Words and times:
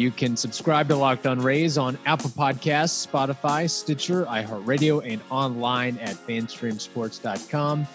You 0.00 0.10
can 0.10 0.34
subscribe 0.34 0.88
to 0.88 0.96
Locked 0.96 1.26
On 1.26 1.38
Rays 1.38 1.76
on 1.76 1.98
Apple 2.06 2.30
Podcasts, 2.30 3.06
Spotify, 3.06 3.68
Stitcher, 3.68 4.24
iHeartRadio, 4.24 5.06
and 5.06 5.20
online 5.28 5.98
at 5.98 6.16
fanstreamsports.com. 6.26 7.86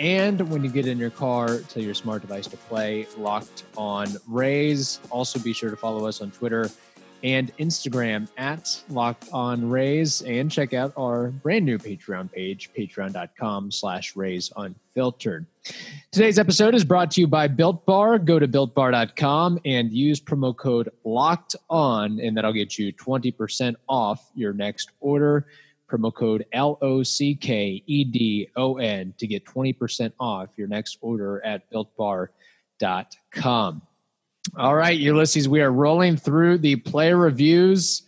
And 0.00 0.50
when 0.50 0.64
you 0.64 0.70
get 0.70 0.88
in 0.88 0.98
your 0.98 1.10
car, 1.10 1.60
tell 1.60 1.80
your 1.80 1.94
smart 1.94 2.22
device 2.22 2.48
to 2.48 2.56
play 2.56 3.06
Locked 3.16 3.62
On 3.76 4.08
Rays. 4.26 4.98
Also, 5.10 5.38
be 5.38 5.52
sure 5.52 5.70
to 5.70 5.76
follow 5.76 6.08
us 6.08 6.20
on 6.20 6.32
Twitter 6.32 6.68
and 7.22 7.56
Instagram 7.58 8.26
at 8.36 8.82
Locked 8.90 9.28
On 9.32 9.70
Rays, 9.70 10.22
and 10.22 10.50
check 10.50 10.74
out 10.74 10.92
our 10.96 11.28
brand 11.28 11.64
new 11.64 11.78
Patreon 11.78 12.32
page, 12.32 12.70
patreon.com 12.76 13.70
slash 13.70 14.16
Rays 14.16 14.52
Unfiltered. 14.56 15.46
Today's 16.12 16.38
episode 16.38 16.74
is 16.74 16.84
brought 16.84 17.10
to 17.12 17.20
you 17.20 17.26
by 17.26 17.48
Built 17.48 17.86
Bar. 17.86 18.18
Go 18.18 18.38
to 18.38 18.46
builtbar.com 18.46 19.58
and 19.64 19.90
use 19.92 20.20
promo 20.20 20.54
code 20.56 20.90
Locked 21.04 21.56
On, 21.70 22.20
and 22.20 22.36
that'll 22.36 22.52
get 22.52 22.78
you 22.78 22.92
20% 22.92 23.74
off 23.88 24.30
your 24.34 24.52
next 24.52 24.90
order. 25.00 25.46
Promo 25.90 26.12
code 26.14 26.44
L 26.52 26.78
O 26.82 27.02
C 27.02 27.34
K 27.34 27.82
E 27.86 28.04
D 28.04 28.48
O 28.56 28.76
N 28.76 29.14
to 29.18 29.26
get 29.26 29.44
20% 29.44 30.12
off 30.20 30.50
your 30.56 30.68
next 30.68 30.98
order 31.00 31.44
at 31.44 31.70
builtbar.com. 31.70 32.30
All 34.58 34.74
right, 34.76 34.98
Ulysses, 34.98 35.48
we 35.48 35.62
are 35.62 35.72
rolling 35.72 36.16
through 36.16 36.58
the 36.58 36.76
player 36.76 37.16
reviews. 37.16 38.02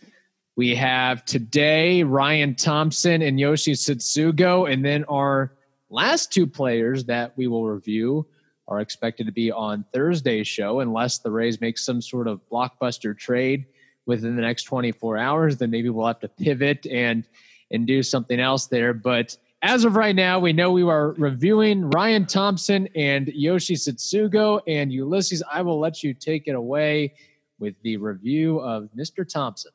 We 0.55 0.75
have 0.75 1.25
today 1.25 2.03
Ryan 2.03 2.55
Thompson 2.55 3.21
and 3.21 3.39
Yoshi 3.39 3.73
Tsutsugo, 3.73 4.71
and 4.71 4.85
then 4.85 5.03
our 5.05 5.56
last 5.89 6.31
two 6.31 6.47
players 6.47 7.05
that 7.05 7.33
we 7.37 7.47
will 7.47 7.67
review 7.67 8.25
are 8.67 8.81
expected 8.81 9.25
to 9.25 9.31
be 9.31 9.51
on 9.51 9.85
Thursday's 9.93 10.47
show, 10.47 10.81
unless 10.81 11.19
the 11.19 11.31
Rays 11.31 11.61
make 11.61 11.77
some 11.77 12.01
sort 12.01 12.27
of 12.27 12.41
blockbuster 12.51 13.17
trade 13.17 13.65
within 14.05 14.35
the 14.35 14.41
next 14.41 14.63
24 14.63 15.17
hours. 15.17 15.57
Then 15.57 15.71
maybe 15.71 15.89
we'll 15.89 16.07
have 16.07 16.19
to 16.19 16.27
pivot 16.27 16.85
and 16.87 17.23
and 17.71 17.85
do 17.85 18.01
something 18.01 18.39
else 18.39 18.67
there. 18.67 18.93
But 18.93 19.37
as 19.61 19.83
of 19.83 19.95
right 19.95 20.15
now, 20.15 20.39
we 20.39 20.53
know 20.53 20.71
we 20.71 20.83
are 20.83 21.11
reviewing 21.13 21.89
Ryan 21.89 22.25
Thompson 22.25 22.87
and 22.95 23.27
Yoshi 23.27 23.75
Tsutsugo. 23.75 24.61
And 24.67 24.91
Ulysses, 24.91 25.43
I 25.51 25.61
will 25.61 25.79
let 25.79 26.03
you 26.03 26.13
take 26.13 26.47
it 26.47 26.55
away 26.55 27.13
with 27.59 27.75
the 27.81 27.97
review 27.97 28.59
of 28.59 28.89
Mr. 28.95 29.27
Thompson. 29.27 29.71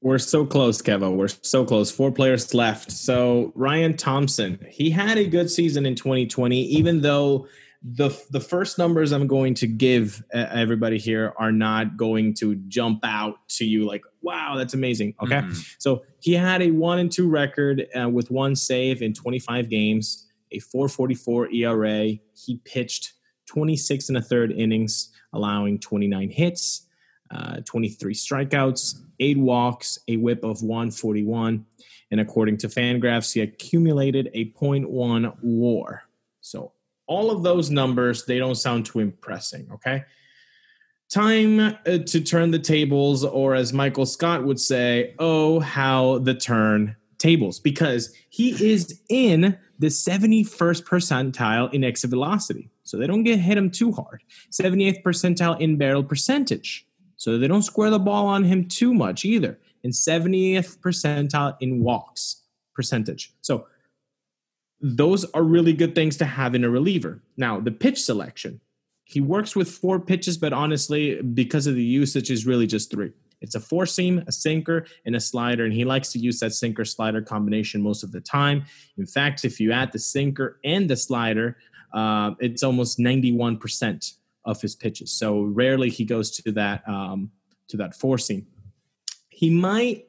We're 0.00 0.18
so 0.18 0.46
close, 0.46 0.80
Kevin. 0.80 1.16
We're 1.16 1.28
so 1.28 1.64
close. 1.64 1.90
Four 1.90 2.12
players 2.12 2.54
left. 2.54 2.92
So 2.92 3.52
Ryan 3.56 3.96
Thompson, 3.96 4.64
he 4.70 4.90
had 4.90 5.18
a 5.18 5.26
good 5.26 5.50
season 5.50 5.86
in 5.86 5.96
2020, 5.96 6.62
even 6.62 7.00
though 7.00 7.48
the 7.82 8.10
the 8.30 8.40
first 8.40 8.76
numbers 8.78 9.12
I'm 9.12 9.26
going 9.28 9.54
to 9.54 9.66
give 9.66 10.22
everybody 10.32 10.98
here 10.98 11.32
are 11.36 11.52
not 11.52 11.96
going 11.96 12.34
to 12.34 12.56
jump 12.68 13.00
out 13.04 13.38
to 13.50 13.64
you 13.64 13.86
like, 13.86 14.02
wow, 14.22 14.54
that's 14.56 14.74
amazing. 14.74 15.14
Okay, 15.22 15.40
Mhm. 15.40 15.74
so 15.78 16.02
he 16.20 16.32
had 16.34 16.60
a 16.62 16.70
one 16.72 16.98
and 16.98 17.10
two 17.10 17.28
record 17.28 17.86
uh, 18.00 18.08
with 18.08 18.30
one 18.32 18.56
save 18.56 19.00
in 19.02 19.12
25 19.14 19.68
games, 19.68 20.26
a 20.52 20.58
4.44 20.58 21.52
ERA. 21.54 22.18
He 22.34 22.60
pitched 22.64 23.12
26 23.46 24.08
and 24.08 24.18
a 24.18 24.22
third 24.22 24.50
innings, 24.52 25.10
allowing 25.32 25.78
29 25.78 26.30
hits, 26.30 26.86
uh, 27.30 27.60
23 27.64 28.14
strikeouts, 28.14 29.00
eight 29.20 29.38
walks, 29.38 29.98
a 30.08 30.16
WHIP 30.16 30.44
of 30.44 30.62
141, 30.62 31.64
and 32.10 32.20
according 32.20 32.56
to 32.58 32.68
Fangraphs, 32.68 33.32
he 33.32 33.40
accumulated 33.40 34.30
a 34.34 34.52
0.1 34.52 35.36
WAR. 35.42 36.04
So 36.40 36.72
all 37.08 37.30
of 37.30 37.42
those 37.42 37.70
numbers 37.70 38.24
they 38.26 38.38
don't 38.38 38.54
sound 38.54 38.86
too 38.86 39.00
impressing 39.00 39.68
okay? 39.72 40.04
Time 41.10 41.58
uh, 41.60 41.74
to 42.06 42.20
turn 42.20 42.50
the 42.50 42.58
tables 42.58 43.24
or 43.24 43.54
as 43.54 43.72
michael 43.72 44.06
scott 44.06 44.44
would 44.44 44.60
say 44.60 45.14
oh 45.18 45.58
how 45.58 46.18
the 46.18 46.34
turn 46.34 46.94
tables 47.16 47.58
because 47.58 48.14
he 48.28 48.50
is 48.70 49.00
in 49.08 49.58
the 49.78 49.88
71st 49.88 50.84
percentile 50.84 51.72
in 51.72 51.84
exit 51.84 52.10
velocity. 52.10 52.70
So 52.82 52.96
they 52.96 53.06
don't 53.06 53.22
get 53.22 53.38
hit 53.38 53.56
him 53.56 53.70
too 53.70 53.92
hard. 53.92 54.22
78th 54.50 55.02
percentile 55.02 55.60
in 55.60 55.76
barrel 55.76 56.02
percentage 56.02 56.86
so 57.18 57.36
they 57.36 57.46
don't 57.46 57.62
square 57.62 57.90
the 57.90 57.98
ball 57.98 58.26
on 58.26 58.42
him 58.42 58.66
too 58.66 58.94
much 58.94 59.26
either 59.26 59.58
and 59.84 59.92
70th 59.92 60.78
percentile 60.78 61.56
in 61.60 61.82
walks 61.82 62.44
percentage 62.74 63.34
so 63.42 63.66
those 64.80 65.24
are 65.32 65.42
really 65.42 65.72
good 65.72 65.94
things 65.94 66.16
to 66.18 66.24
have 66.24 66.54
in 66.54 66.64
a 66.64 66.70
reliever. 66.70 67.22
Now, 67.36 67.60
the 67.60 67.72
pitch 67.72 68.00
selection. 68.00 68.60
He 69.04 69.20
works 69.20 69.56
with 69.56 69.70
four 69.70 69.98
pitches, 69.98 70.36
but 70.36 70.52
honestly, 70.52 71.20
because 71.22 71.66
of 71.66 71.74
the 71.74 71.82
usage, 71.82 72.30
is 72.30 72.46
really 72.46 72.66
just 72.66 72.90
three. 72.90 73.12
It's 73.40 73.54
a 73.54 73.60
four 73.60 73.86
seam, 73.86 74.22
a 74.26 74.32
sinker, 74.32 74.86
and 75.06 75.16
a 75.16 75.20
slider, 75.20 75.64
and 75.64 75.72
he 75.72 75.84
likes 75.84 76.12
to 76.12 76.18
use 76.18 76.40
that 76.40 76.52
sinker 76.52 76.84
slider 76.84 77.22
combination 77.22 77.80
most 77.80 78.02
of 78.02 78.12
the 78.12 78.20
time. 78.20 78.64
In 78.98 79.06
fact, 79.06 79.44
if 79.44 79.60
you 79.60 79.72
add 79.72 79.92
the 79.92 79.98
sinker 79.98 80.60
and 80.64 80.90
the 80.90 80.96
slider, 80.96 81.56
uh, 81.94 82.32
it's 82.38 82.62
almost 82.62 82.98
91% 82.98 84.14
of 84.48 84.60
his 84.62 84.74
pitches. 84.74 85.12
So 85.12 85.42
rarely 85.42 85.90
he 85.90 86.04
goes 86.04 86.30
to 86.32 86.52
that 86.52 86.88
um, 86.88 87.30
to 87.68 87.76
that 87.76 87.94
four 87.94 88.18
seam. 88.18 88.46
He 89.28 89.50
might 89.50 90.06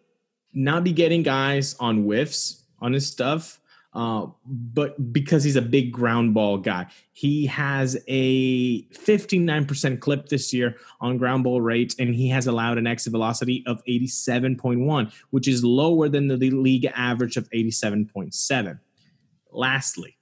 not 0.53 0.83
be 0.83 0.93
getting 0.93 1.21
guys 1.21 1.75
on 1.79 2.03
whiffs 2.03 2.63
on 2.79 2.93
his 2.93 3.05
stuff, 3.05 3.59
uh, 3.93 4.27
but 4.45 5.11
because 5.11 5.43
he's 5.43 5.57
a 5.57 5.61
big 5.61 5.91
ground 5.91 6.33
ball 6.33 6.57
guy, 6.57 6.87
he 7.11 7.45
has 7.47 7.97
a 8.07 8.83
59% 8.83 9.99
clip 9.99 10.29
this 10.29 10.53
year 10.53 10.77
on 11.01 11.17
ground 11.17 11.43
ball 11.43 11.59
rate, 11.59 11.95
and 11.99 12.15
he 12.15 12.29
has 12.29 12.47
allowed 12.47 12.77
an 12.77 12.87
exit 12.87 13.11
velocity 13.11 13.63
of 13.67 13.83
87.1, 13.85 15.11
which 15.31 15.49
is 15.49 15.65
lower 15.65 16.07
than 16.07 16.29
the 16.29 16.37
league 16.37 16.89
average 16.95 17.35
of 17.35 17.49
87.7. 17.49 18.79
Lastly, 19.51 20.17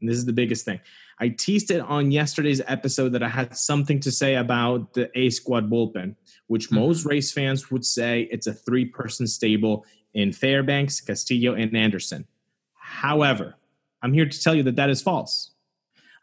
and 0.00 0.08
this 0.08 0.16
is 0.16 0.24
the 0.24 0.32
biggest 0.32 0.64
thing. 0.64 0.80
I 1.20 1.28
teased 1.28 1.70
it 1.70 1.80
on 1.80 2.10
yesterday's 2.10 2.62
episode 2.66 3.10
that 3.10 3.22
I 3.22 3.28
had 3.28 3.54
something 3.54 4.00
to 4.00 4.10
say 4.10 4.36
about 4.36 4.94
the 4.94 5.10
A 5.18 5.28
squad 5.28 5.70
bullpen, 5.70 6.16
which 6.46 6.66
hmm. 6.66 6.76
most 6.76 7.04
Rays 7.04 7.30
fans 7.30 7.70
would 7.70 7.84
say 7.84 8.28
it's 8.30 8.46
a 8.46 8.54
three 8.54 8.86
person 8.86 9.26
stable 9.26 9.84
in 10.14 10.32
Fairbanks, 10.32 11.00
Castillo, 11.00 11.54
and 11.54 11.76
Anderson. 11.76 12.26
However, 12.74 13.54
I'm 14.02 14.14
here 14.14 14.26
to 14.26 14.42
tell 14.42 14.54
you 14.54 14.62
that 14.64 14.76
that 14.76 14.90
is 14.90 15.02
false. 15.02 15.50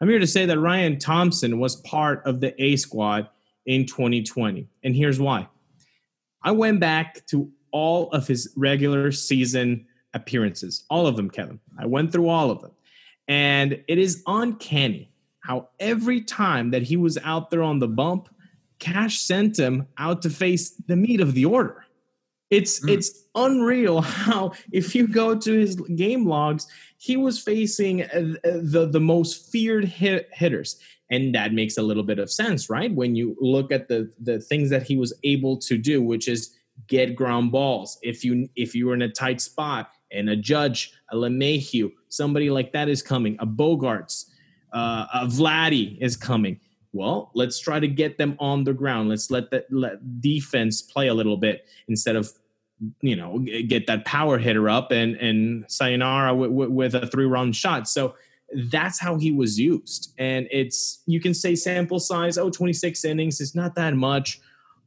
I'm 0.00 0.08
here 0.08 0.18
to 0.18 0.26
say 0.26 0.46
that 0.46 0.58
Ryan 0.58 0.98
Thompson 0.98 1.58
was 1.58 1.76
part 1.76 2.22
of 2.26 2.40
the 2.40 2.60
A 2.62 2.76
squad 2.76 3.28
in 3.66 3.86
2020. 3.86 4.68
And 4.82 4.96
here's 4.96 5.20
why. 5.20 5.48
I 6.42 6.52
went 6.52 6.80
back 6.80 7.24
to 7.28 7.50
all 7.70 8.10
of 8.10 8.26
his 8.26 8.52
regular 8.56 9.12
season 9.12 9.86
appearances, 10.14 10.84
all 10.88 11.06
of 11.06 11.16
them, 11.16 11.30
Kevin. 11.30 11.60
I 11.78 11.86
went 11.86 12.12
through 12.12 12.28
all 12.28 12.50
of 12.50 12.60
them. 12.62 12.72
And 13.28 13.82
it 13.88 13.98
is 13.98 14.22
uncanny 14.26 15.12
how 15.40 15.68
every 15.78 16.22
time 16.22 16.70
that 16.70 16.82
he 16.82 16.96
was 16.96 17.18
out 17.18 17.50
there 17.50 17.62
on 17.62 17.78
the 17.78 17.88
bump, 17.88 18.28
Cash 18.78 19.20
sent 19.20 19.58
him 19.58 19.86
out 19.98 20.22
to 20.22 20.30
face 20.30 20.70
the 20.86 20.96
meat 20.96 21.20
of 21.20 21.34
the 21.34 21.44
order. 21.44 21.84
It's 22.50 22.80
Mm. 22.80 22.90
it's 22.94 23.24
unreal 23.34 24.00
how 24.00 24.52
if 24.72 24.94
you 24.94 25.06
go 25.06 25.34
to 25.34 25.52
his 25.52 25.76
game 25.76 26.26
logs, 26.26 26.66
he 26.96 27.16
was 27.16 27.38
facing 27.38 28.02
uh, 28.04 28.36
the 28.42 28.88
the 28.90 29.00
most 29.00 29.52
feared 29.52 29.84
hit, 29.84 30.28
hitters, 30.32 30.78
and 31.10 31.34
that 31.34 31.52
makes 31.52 31.76
a 31.76 31.82
little 31.82 32.02
bit 32.02 32.18
of 32.18 32.30
sense, 32.30 32.70
right? 32.70 32.92
When 32.94 33.14
you 33.14 33.36
look 33.40 33.70
at 33.72 33.88
the 33.88 34.10
the 34.20 34.40
things 34.40 34.70
that 34.70 34.84
he 34.84 34.96
was 34.96 35.12
able 35.24 35.58
to 35.58 35.76
do, 35.76 36.00
which 36.02 36.26
is 36.28 36.54
get 36.86 37.14
ground 37.16 37.52
balls. 37.52 37.98
If 38.02 38.24
you 38.24 38.48
if 38.56 38.74
you 38.74 38.86
were 38.86 38.94
in 38.94 39.02
a 39.02 39.10
tight 39.10 39.40
spot 39.40 39.90
and 40.10 40.30
a 40.30 40.36
judge, 40.36 40.92
a 41.10 41.16
LeMahieu, 41.16 41.92
somebody 42.08 42.50
like 42.50 42.72
that 42.72 42.88
is 42.88 43.02
coming, 43.02 43.36
a 43.40 43.46
Bogaerts, 43.46 44.26
uh, 44.72 45.06
a 45.14 45.26
Vladdy 45.26 45.98
is 46.00 46.16
coming. 46.16 46.60
Well, 46.92 47.30
let's 47.34 47.58
try 47.58 47.80
to 47.80 47.88
get 47.88 48.18
them 48.18 48.36
on 48.38 48.64
the 48.64 48.72
ground. 48.72 49.08
Let's 49.08 49.30
let 49.30 49.50
that 49.50 49.70
let 49.70 50.20
defense 50.20 50.82
play 50.82 51.08
a 51.08 51.14
little 51.14 51.36
bit 51.36 51.66
instead 51.88 52.16
of 52.16 52.32
you 53.00 53.16
know 53.16 53.44
get 53.66 53.86
that 53.88 54.04
power 54.04 54.38
hitter 54.38 54.68
up 54.70 54.90
and 54.92 55.16
and 55.16 55.64
sayonara 55.68 56.34
with, 56.34 56.70
with, 56.70 56.94
a 56.94 57.06
three 57.06 57.26
run 57.26 57.52
shot. 57.52 57.88
So 57.88 58.14
that's 58.54 58.98
how 58.98 59.16
he 59.16 59.30
was 59.30 59.60
used, 59.60 60.14
and 60.18 60.48
it's 60.50 61.02
you 61.06 61.20
can 61.20 61.34
say 61.34 61.54
sample 61.54 62.00
size 62.00 62.38
oh 62.38 62.48
26 62.50 63.04
innings 63.04 63.40
is 63.40 63.54
not 63.54 63.74
that 63.74 63.94
much, 63.94 64.40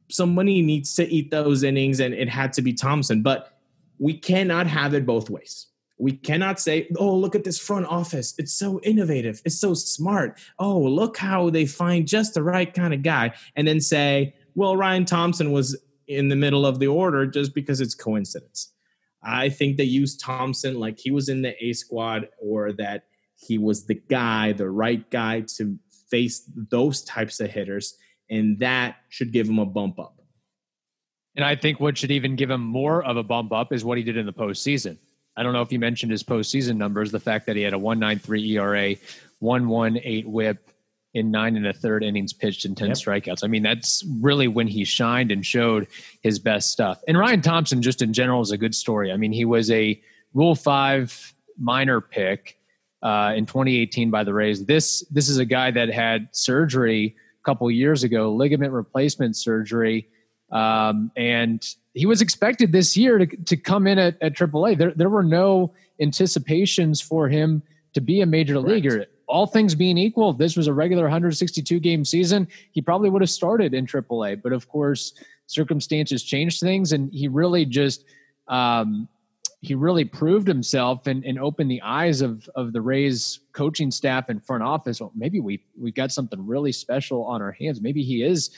somebody 0.09 0.62
needs 0.62 0.95
to 0.95 1.07
eat 1.07 1.29
those 1.29 1.63
innings, 1.63 2.00
and 2.00 2.13
it 2.13 2.29
had 2.29 2.53
to 2.53 2.62
be 2.62 2.73
Thompson. 2.73 3.21
But 3.21 3.57
we 4.01 4.18
cannot 4.18 4.65
have 4.65 4.95
it 4.95 5.06
both 5.06 5.30
ways. 5.30 5.68
We 6.00 6.13
cannot 6.13 6.59
say, 6.59 6.88
oh, 6.98 7.15
look 7.15 7.36
at 7.36 7.44
this 7.44 7.59
front 7.59 7.86
office. 7.86 8.33
It's 8.39 8.51
so 8.51 8.81
innovative. 8.81 9.44
It's 9.45 9.59
so 9.59 9.75
smart. 9.75 10.39
Oh, 10.57 10.80
look 10.80 11.18
how 11.18 11.51
they 11.51 11.68
find 11.68 12.07
just 12.07 12.33
the 12.33 12.42
right 12.42 12.74
kind 12.74 12.95
of 12.95 13.03
guy. 13.03 13.33
And 13.56 13.68
then 13.68 13.80
say, 13.80 14.33
well, 14.56 14.75
Ryan 14.75 15.06
Thompson 15.06 15.51
was 15.51 15.80
in 16.07 16.30
the 16.30 16.36
middle 16.36 16.65
of 16.65 16.80
the 16.80 16.88
order 16.88 17.27
just 17.27 17.53
because 17.53 17.80
it's 17.80 17.94
coincidence. 17.94 18.74
I 19.21 19.50
think 19.50 19.77
they 19.77 19.83
used 19.83 20.19
Thompson 20.19 20.80
like 20.80 21.00
he 21.00 21.12
was 21.12 21.30
in 21.30 21.44
the 21.44 21.54
A 21.63 21.74
squad 21.74 22.27
or 22.39 22.74
that 22.74 23.04
he 23.36 23.59
was 23.59 23.86
the 23.86 24.01
guy, 24.09 24.51
the 24.51 24.71
right 24.71 25.07
guy 25.12 25.42
to 25.57 25.77
face 26.09 26.50
those 26.56 27.04
types 27.04 27.39
of 27.39 27.51
hitters. 27.51 27.95
And 28.31 28.57
that 28.62 28.95
should 29.09 29.31
give 29.31 29.47
him 29.47 29.59
a 29.59 29.65
bump 29.68 30.00
up. 30.00 30.20
And 31.36 31.45
I 31.45 31.56
think 31.56 31.80
what 31.80 31.98
should 31.98 32.12
even 32.12 32.36
give 32.36 32.50
him 32.50 32.62
more 32.62 33.04
of 33.04 33.18
a 33.18 33.24
bump 33.24 33.54
up 33.54 33.72
is 33.72 33.86
what 33.86 33.98
he 33.98 34.04
did 34.04 34.18
in 34.18 34.25
the 34.25 34.33
postseason. 34.33 34.98
I 35.38 35.44
don't 35.44 35.54
know 35.54 35.62
if 35.62 35.72
you 35.72 35.80
mentioned 35.80 36.12
his 36.12 36.24
postseason 36.24 36.75
numbers, 36.75 37.12
the 37.12 37.19
fact 37.19 37.45
that 37.45 37.56
he 37.56 37.62
had 37.62 37.74
a 37.74 37.78
193 37.80 38.57
ERA, 38.57 38.95
118 39.39 40.31
whip 40.31 40.72
in 41.13 41.31
nine 41.31 41.56
and 41.57 41.68
a 41.68 41.74
third 41.74 42.04
innings 42.04 42.33
pitched 42.33 42.66
and 42.66 42.78
10 42.78 42.89
yep. 42.89 42.98
strikeouts. 42.98 43.44
I 43.44 43.48
mean, 43.48 43.63
that's 43.63 44.04
really 44.19 44.48
when 44.48 44.68
he 44.68 44.86
shined 44.86 45.31
and 45.31 45.45
showed 45.45 45.88
his 46.22 46.39
best 46.39 46.69
stuff. 46.72 47.01
And 47.07 47.18
Ryan 47.18 47.42
Thompson, 47.42 47.81
just 47.81 48.01
in 48.01 48.13
general, 48.13 48.42
is 48.42 48.51
a 48.51 48.57
good 48.57 48.75
story. 48.75 49.12
I 49.12 49.18
mean, 49.18 49.31
he 49.31 49.45
was 49.45 49.69
a 49.72 50.01
Rule 50.33 50.56
5 50.56 51.33
minor 51.57 52.00
pick 52.00 52.57
uh, 53.04 53.33
in 53.36 53.45
2018 53.45 54.10
by 54.10 54.24
the 54.24 54.33
Rays. 54.33 54.66
This, 54.66 55.06
this 55.12 55.28
is 55.28 55.38
a 55.38 55.45
guy 55.45 55.72
that 55.72 55.89
had 55.89 56.30
surgery 56.31 57.16
a 57.42 57.44
couple 57.44 57.69
years 57.69 58.04
ago, 58.04 58.33
ligament 58.33 58.72
replacement 58.72 59.36
surgery. 59.36 60.07
Um, 60.51 61.12
and 61.15 61.65
he 61.94 62.06
was 62.06 62.21
expected 62.21 62.71
this 62.71 62.95
year 62.98 63.18
to, 63.18 63.25
to 63.25 63.57
come 63.57 63.88
in 63.88 63.98
at, 64.00 64.18
at 64.21 64.33
AAA. 64.33 64.77
There, 64.77 64.94
there 64.95 65.09
were 65.09 65.24
no 65.24 65.74
anticipations 66.00 67.01
for 67.01 67.30
him 67.30 67.63
to 67.94 68.01
be 68.01 68.21
a 68.21 68.25
major 68.25 68.56
Correct. 68.56 68.68
leaguer. 68.68 69.06
All 69.27 69.48
things 69.48 69.75
being 69.75 69.98
equal, 69.98 70.31
if 70.31 70.38
this 70.38 70.57
was 70.57 70.68
a 70.68 70.74
regular 70.74 71.03
162 71.03 71.80
game 71.80 72.03
season. 72.03 72.48
He 72.71 72.81
probably 72.81 73.09
would 73.09 73.21
have 73.21 73.30
started 73.30 73.74
in 73.74 73.86
AAA, 73.86 74.42
but 74.42 74.51
of 74.51 74.68
course, 74.68 75.13
circumstances 75.48 76.24
changed 76.24 76.59
things, 76.59 76.92
and 76.92 77.12
he 77.13 77.27
really 77.30 77.65
just 77.65 78.04
um, 78.50 79.07
he 79.62 79.75
really 79.75 80.04
proved 80.04 80.47
himself 80.47 81.07
and, 81.07 81.24
and 81.24 81.39
opened 81.39 81.71
the 81.71 81.81
eyes 81.81 82.21
of 82.21 82.50
of 82.56 82.74
the 82.74 82.81
Rays 82.81 83.39
coaching 83.54 83.89
staff 83.89 84.27
and 84.27 84.44
front 84.44 84.63
office. 84.63 85.00
Well, 85.00 85.13
maybe 85.15 85.39
we 85.39 85.63
we've 85.80 85.95
got 85.95 86.12
something 86.12 86.45
really 86.45 86.74
special 86.74 87.24
on 87.24 87.42
our 87.42 87.54
hands. 87.54 87.80
Maybe 87.80 88.04
he 88.04 88.24
is 88.24 88.50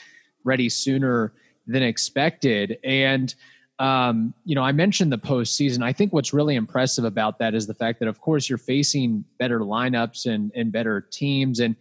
ready 0.44 0.70
sooner 0.70 1.34
than 1.68 1.84
expected. 1.84 2.78
And 2.84 3.34
um, 3.80 4.34
you 4.46 4.56
know, 4.56 4.62
I 4.62 4.72
mentioned 4.72 5.12
the 5.12 5.18
postseason. 5.18 5.84
I 5.84 5.94
think 5.94 6.14
what's 6.14 6.32
really 6.32 6.56
impressive 6.56 7.06
about 7.06 7.40
that 7.40 7.56
is 7.56 7.66
the 7.66 7.74
fact 7.74 8.00
that, 8.00 8.08
of 8.08 8.22
course, 8.22 8.48
you're 8.48 8.58
facing 8.58 9.26
better 9.40 9.62
lineups 9.62 10.26
and 10.26 10.52
and 10.56 10.72
better 10.72 11.02
teams, 11.02 11.60
and 11.60 11.76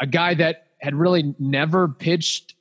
a 0.00 0.06
guy 0.06 0.34
that 0.34 0.68
had 0.80 0.94
really 0.94 1.34
never 1.38 1.86
pitched 1.86 2.54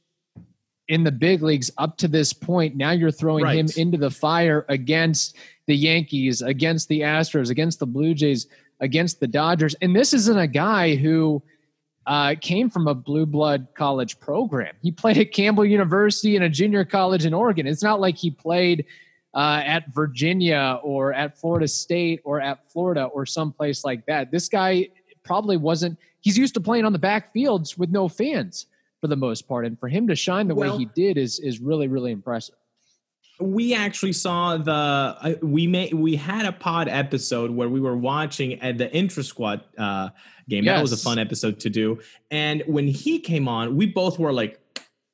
in 0.89 1.03
the 1.03 1.11
big 1.11 1.41
leagues 1.41 1.71
up 1.77 1.97
to 1.97 2.07
this 2.07 2.33
point. 2.33 2.75
Now 2.75 2.91
you're 2.91 3.09
throwing 3.09 3.45
right. 3.45 3.57
him 3.57 3.67
into 3.77 3.97
the 3.97 4.11
fire 4.11 4.65
against 4.67 5.37
the 5.65 5.75
Yankees, 5.75 6.41
against 6.41 6.89
the 6.89 7.01
Astros, 7.01 7.49
against 7.49 7.79
the 7.79 7.87
Blue 7.87 8.13
Jays, 8.13 8.47
against 8.81 9.21
the 9.21 9.27
Dodgers, 9.27 9.75
and 9.81 9.95
this 9.95 10.13
isn't 10.13 10.37
a 10.37 10.47
guy 10.47 10.95
who 10.95 11.41
uh, 12.05 12.35
came 12.39 12.69
from 12.69 12.87
a 12.87 12.93
blue 12.93 13.25
blood 13.25 13.67
college 13.75 14.19
program. 14.19 14.75
He 14.81 14.91
played 14.91 15.17
at 15.17 15.31
Campbell 15.31 15.65
University 15.65 16.35
and 16.35 16.45
a 16.45 16.49
junior 16.49 16.85
college 16.85 17.25
in 17.25 17.33
Oregon. 17.33 17.67
It's 17.67 17.83
not 17.83 17.99
like 17.99 18.17
he 18.17 18.31
played 18.31 18.85
uh, 19.33 19.61
at 19.65 19.93
Virginia 19.93 20.79
or 20.83 21.13
at 21.13 21.37
Florida 21.37 21.67
State 21.67 22.21
or 22.23 22.41
at 22.41 22.69
Florida 22.71 23.05
or 23.05 23.25
someplace 23.25 23.83
like 23.83 24.05
that. 24.05 24.31
This 24.31 24.49
guy 24.49 24.89
probably 25.23 25.57
wasn't, 25.57 25.97
he's 26.21 26.37
used 26.37 26.53
to 26.55 26.59
playing 26.59 26.85
on 26.85 26.93
the 26.93 26.99
backfields 26.99 27.77
with 27.77 27.89
no 27.89 28.07
fans 28.09 28.67
for 28.99 29.07
the 29.07 29.15
most 29.15 29.47
part. 29.47 29.65
And 29.65 29.79
for 29.79 29.87
him 29.87 30.07
to 30.07 30.15
shine 30.15 30.47
the 30.47 30.55
well, 30.55 30.73
way 30.73 30.77
he 30.79 30.85
did 30.85 31.17
is, 31.17 31.39
is 31.39 31.59
really, 31.59 31.87
really 31.87 32.11
impressive 32.11 32.55
we 33.39 33.73
actually 33.73 34.13
saw 34.13 34.57
the 34.57 34.71
uh, 34.71 35.33
we 35.41 35.67
made 35.67 35.93
we 35.93 36.15
had 36.15 36.45
a 36.45 36.51
pod 36.51 36.87
episode 36.87 37.51
where 37.51 37.69
we 37.69 37.79
were 37.79 37.97
watching 37.97 38.61
at 38.61 38.77
the 38.77 38.91
intra 38.93 39.23
squad 39.23 39.63
uh, 39.77 40.09
game. 40.47 40.63
Yes. 40.63 40.77
That 40.77 40.81
was 40.81 40.91
a 40.93 40.97
fun 40.97 41.19
episode 41.19 41.59
to 41.61 41.69
do. 41.69 41.99
And 42.31 42.63
when 42.67 42.87
he 42.87 43.19
came 43.19 43.47
on, 43.47 43.75
we 43.75 43.87
both 43.87 44.19
were 44.19 44.33
like, 44.33 44.59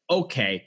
okay, 0.09 0.65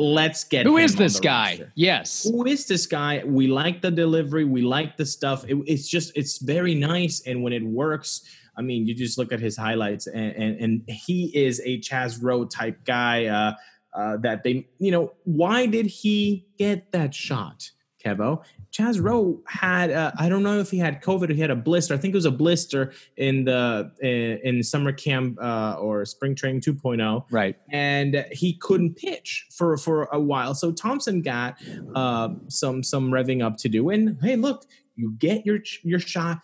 let's 0.00 0.44
get 0.44 0.64
who 0.64 0.78
is 0.78 0.96
this 0.96 1.20
guy 1.20 1.50
roster. 1.50 1.72
yes 1.74 2.24
who 2.24 2.46
is 2.46 2.66
this 2.66 2.86
guy 2.86 3.22
we 3.26 3.46
like 3.46 3.82
the 3.82 3.90
delivery 3.90 4.44
we 4.44 4.62
like 4.62 4.96
the 4.96 5.04
stuff 5.04 5.44
it, 5.46 5.58
it's 5.66 5.86
just 5.86 6.10
it's 6.16 6.38
very 6.38 6.74
nice 6.74 7.20
and 7.26 7.42
when 7.42 7.52
it 7.52 7.62
works 7.62 8.22
i 8.56 8.62
mean 8.62 8.86
you 8.86 8.94
just 8.94 9.18
look 9.18 9.30
at 9.30 9.38
his 9.38 9.58
highlights 9.58 10.06
and 10.06 10.32
and, 10.36 10.58
and 10.58 10.82
he 10.88 11.30
is 11.34 11.60
a 11.66 11.78
chaz 11.80 12.18
roe 12.22 12.46
type 12.46 12.82
guy 12.86 13.26
uh, 13.26 13.52
uh, 13.92 14.16
that 14.18 14.42
they, 14.44 14.68
you 14.78 14.90
know, 14.90 15.12
why 15.24 15.66
did 15.66 15.86
he 15.86 16.46
get 16.58 16.92
that 16.92 17.14
shot, 17.14 17.70
Kevo? 18.04 18.42
Chaz 18.72 19.02
Roe 19.02 19.40
had, 19.46 19.90
uh, 19.90 20.12
I 20.16 20.28
don't 20.28 20.44
know 20.44 20.60
if 20.60 20.70
he 20.70 20.78
had 20.78 21.02
COVID 21.02 21.30
or 21.30 21.34
he 21.34 21.40
had 21.40 21.50
a 21.50 21.56
blister. 21.56 21.92
I 21.92 21.96
think 21.96 22.14
it 22.14 22.16
was 22.16 22.24
a 22.24 22.30
blister 22.30 22.92
in 23.16 23.44
the 23.44 23.90
in, 24.00 24.56
in 24.56 24.62
summer 24.62 24.92
camp 24.92 25.38
uh, 25.42 25.76
or 25.80 26.04
spring 26.04 26.34
training 26.36 26.60
2.0. 26.60 27.24
Right, 27.30 27.56
and 27.70 28.24
he 28.30 28.54
couldn't 28.54 28.96
pitch 28.96 29.46
for 29.50 29.76
for 29.76 30.04
a 30.12 30.20
while. 30.20 30.54
So 30.54 30.70
Thompson 30.70 31.20
got 31.20 31.56
uh, 31.96 32.30
some 32.48 32.84
some 32.84 33.10
revving 33.10 33.44
up 33.44 33.56
to 33.58 33.68
do. 33.68 33.90
And 33.90 34.16
hey, 34.22 34.36
look, 34.36 34.66
you 34.94 35.12
get 35.18 35.44
your 35.44 35.58
your 35.82 35.98
shot 35.98 36.40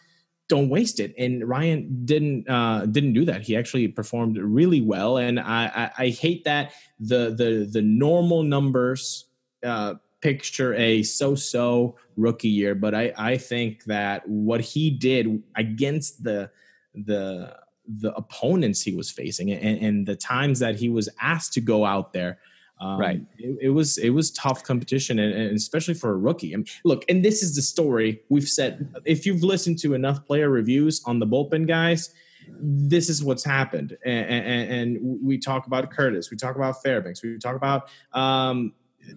don't 0.48 0.68
waste 0.68 1.00
it. 1.00 1.14
And 1.18 1.48
Ryan 1.48 2.04
didn't 2.04 2.48
uh, 2.48 2.86
didn't 2.86 3.14
do 3.14 3.24
that. 3.24 3.42
He 3.42 3.56
actually 3.56 3.88
performed 3.88 4.38
really 4.38 4.80
well, 4.80 5.18
and 5.18 5.40
I, 5.40 5.90
I, 5.98 6.04
I 6.04 6.08
hate 6.08 6.44
that 6.44 6.72
the 7.00 7.30
the 7.30 7.68
the 7.70 7.82
normal 7.82 8.42
numbers 8.42 9.26
uh, 9.64 9.94
picture 10.20 10.74
a 10.74 11.02
so-so 11.02 11.96
rookie 12.16 12.48
year, 12.48 12.74
but 12.74 12.94
I 12.94 13.12
I 13.16 13.36
think 13.36 13.84
that 13.84 14.28
what 14.28 14.60
he 14.60 14.90
did 14.90 15.42
against 15.56 16.22
the 16.22 16.50
the 16.94 17.56
the 17.88 18.12
opponents 18.14 18.82
he 18.82 18.94
was 18.94 19.10
facing 19.10 19.52
and, 19.52 19.78
and 19.78 20.06
the 20.06 20.16
times 20.16 20.58
that 20.58 20.74
he 20.76 20.88
was 20.88 21.08
asked 21.20 21.52
to 21.52 21.60
go 21.60 21.84
out 21.84 22.12
there 22.12 22.38
um, 22.78 22.98
right. 23.00 23.20
It, 23.38 23.58
it, 23.62 23.68
was 23.70 23.98
it 23.98 24.10
was 24.10 24.30
tough 24.30 24.62
competition, 24.62 25.18
and, 25.18 25.32
and, 25.32 25.56
especially 25.56 25.94
for 25.94 26.10
a 26.10 26.16
rookie. 26.16 26.52
I 26.52 26.58
mean, 26.58 26.66
look, 26.84 27.04
and 27.08 27.24
this 27.24 27.42
is 27.42 27.54
the 27.56 27.62
story 27.62 28.20
we've 28.28 28.48
said. 28.48 28.94
If 29.04 29.24
you've 29.24 29.42
listened 29.42 29.78
to 29.80 29.94
enough 29.94 30.26
player 30.26 30.50
reviews 30.50 31.02
on 31.06 31.18
the 31.18 31.26
bullpen 31.26 31.66
guys, 31.66 32.12
this 32.60 33.08
is 33.08 33.24
what's 33.24 33.44
happened. 33.44 33.96
And, 34.04 34.26
and, 34.26 34.72
and 34.72 35.20
we 35.22 35.38
talk 35.38 35.66
about 35.66 35.90
Curtis, 35.90 36.30
we 36.30 36.36
talk 36.36 36.56
about 36.56 36.82
Fairbanks, 36.82 37.22
we 37.22 37.38
talk 37.38 37.56
about 37.56 37.88
um, 38.12 38.72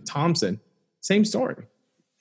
Thompson. 0.07 0.60
Same 1.01 1.25
story. 1.25 1.65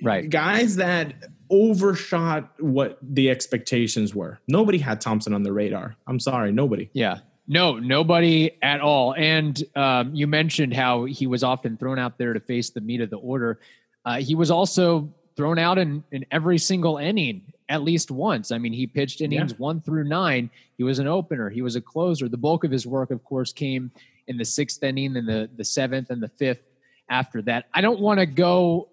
Right. 0.02 0.28
Guys 0.28 0.76
that 0.76 1.14
overshot 1.50 2.52
what 2.60 2.98
the 3.02 3.30
expectations 3.30 4.14
were. 4.14 4.38
Nobody 4.46 4.78
had 4.78 5.00
Thompson 5.00 5.34
on 5.34 5.42
the 5.42 5.52
radar. 5.52 5.96
I'm 6.06 6.20
sorry, 6.20 6.52
nobody. 6.52 6.90
Yeah. 6.92 7.18
No, 7.48 7.78
nobody 7.78 8.50
at 8.62 8.80
all. 8.82 9.14
And 9.14 9.62
um, 9.74 10.14
you 10.14 10.26
mentioned 10.26 10.74
how 10.74 11.06
he 11.06 11.26
was 11.26 11.42
often 11.42 11.78
thrown 11.78 11.98
out 11.98 12.18
there 12.18 12.34
to 12.34 12.40
face 12.40 12.68
the 12.70 12.82
meat 12.82 13.00
of 13.00 13.08
the 13.08 13.16
order. 13.16 13.58
Uh, 14.04 14.18
he 14.18 14.34
was 14.34 14.50
also 14.50 15.12
thrown 15.34 15.58
out 15.58 15.78
in, 15.78 16.04
in 16.12 16.26
every 16.30 16.58
single 16.58 16.98
inning 16.98 17.52
at 17.70 17.82
least 17.82 18.10
once. 18.10 18.50
I 18.50 18.58
mean, 18.58 18.72
he 18.72 18.86
pitched 18.86 19.20
innings 19.20 19.52
yeah. 19.52 19.58
one 19.58 19.80
through 19.80 20.04
nine. 20.04 20.50
He 20.76 20.84
was 20.84 20.98
an 20.98 21.06
opener. 21.06 21.48
He 21.48 21.62
was 21.62 21.76
a 21.76 21.80
closer. 21.80 22.28
The 22.28 22.36
bulk 22.36 22.64
of 22.64 22.70
his 22.70 22.86
work, 22.86 23.10
of 23.10 23.24
course, 23.24 23.52
came 23.52 23.90
in 24.26 24.36
the 24.36 24.44
sixth 24.44 24.82
inning, 24.82 25.16
and 25.16 25.28
the 25.28 25.48
the 25.56 25.64
seventh, 25.64 26.10
and 26.10 26.22
the 26.22 26.28
fifth. 26.28 26.62
After 27.10 27.40
that, 27.42 27.66
I 27.72 27.80
don't 27.80 28.00
want 28.00 28.20
to 28.20 28.26
go 28.26 28.88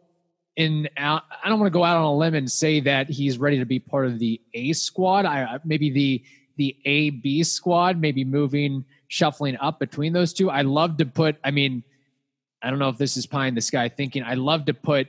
in. 0.55 0.88
Out, 0.97 1.24
I 1.43 1.50
don't 1.50 1.59
want 1.59 1.71
to 1.71 1.77
go 1.77 1.83
out 1.83 1.97
on 1.97 2.03
a 2.03 2.15
limb 2.15 2.35
and 2.35 2.50
say 2.50 2.79
that 2.81 3.09
he's 3.09 3.38
ready 3.38 3.59
to 3.59 3.65
be 3.65 3.79
part 3.79 4.05
of 4.05 4.19
the 4.19 4.41
A 4.53 4.74
squad. 4.74 5.25
I 5.25 5.59
maybe 5.65 5.89
the 5.89 6.24
the 6.57 6.75
A 6.85 7.09
B 7.09 7.43
squad, 7.43 8.00
maybe 8.00 8.24
moving, 8.24 8.85
shuffling 9.07 9.57
up 9.57 9.79
between 9.79 10.13
those 10.13 10.33
two. 10.33 10.50
I 10.50 10.62
love 10.62 10.97
to 10.97 11.05
put, 11.05 11.38
I 11.43 11.51
mean, 11.51 11.83
I 12.62 12.69
don't 12.69 12.79
know 12.79 12.89
if 12.89 12.97
this 12.97 13.17
is 13.17 13.25
pie 13.25 13.47
in 13.47 13.55
the 13.55 13.62
sky 13.62 13.89
thinking, 13.89 14.24
I 14.24 14.33
love 14.35 14.65
to 14.65 14.74
put 14.74 15.07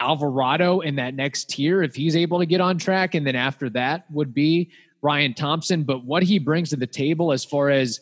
Alvarado 0.00 0.80
in 0.80 0.96
that 0.96 1.14
next 1.14 1.50
tier 1.50 1.82
if 1.82 1.94
he's 1.94 2.16
able 2.16 2.38
to 2.38 2.46
get 2.46 2.60
on 2.60 2.78
track. 2.78 3.14
And 3.14 3.26
then 3.26 3.36
after 3.36 3.70
that 3.70 4.10
would 4.10 4.34
be 4.34 4.70
Ryan 5.02 5.34
Thompson. 5.34 5.84
But 5.84 6.04
what 6.04 6.22
he 6.22 6.38
brings 6.38 6.70
to 6.70 6.76
the 6.76 6.86
table 6.86 7.32
as 7.32 7.44
far 7.44 7.70
as, 7.70 8.00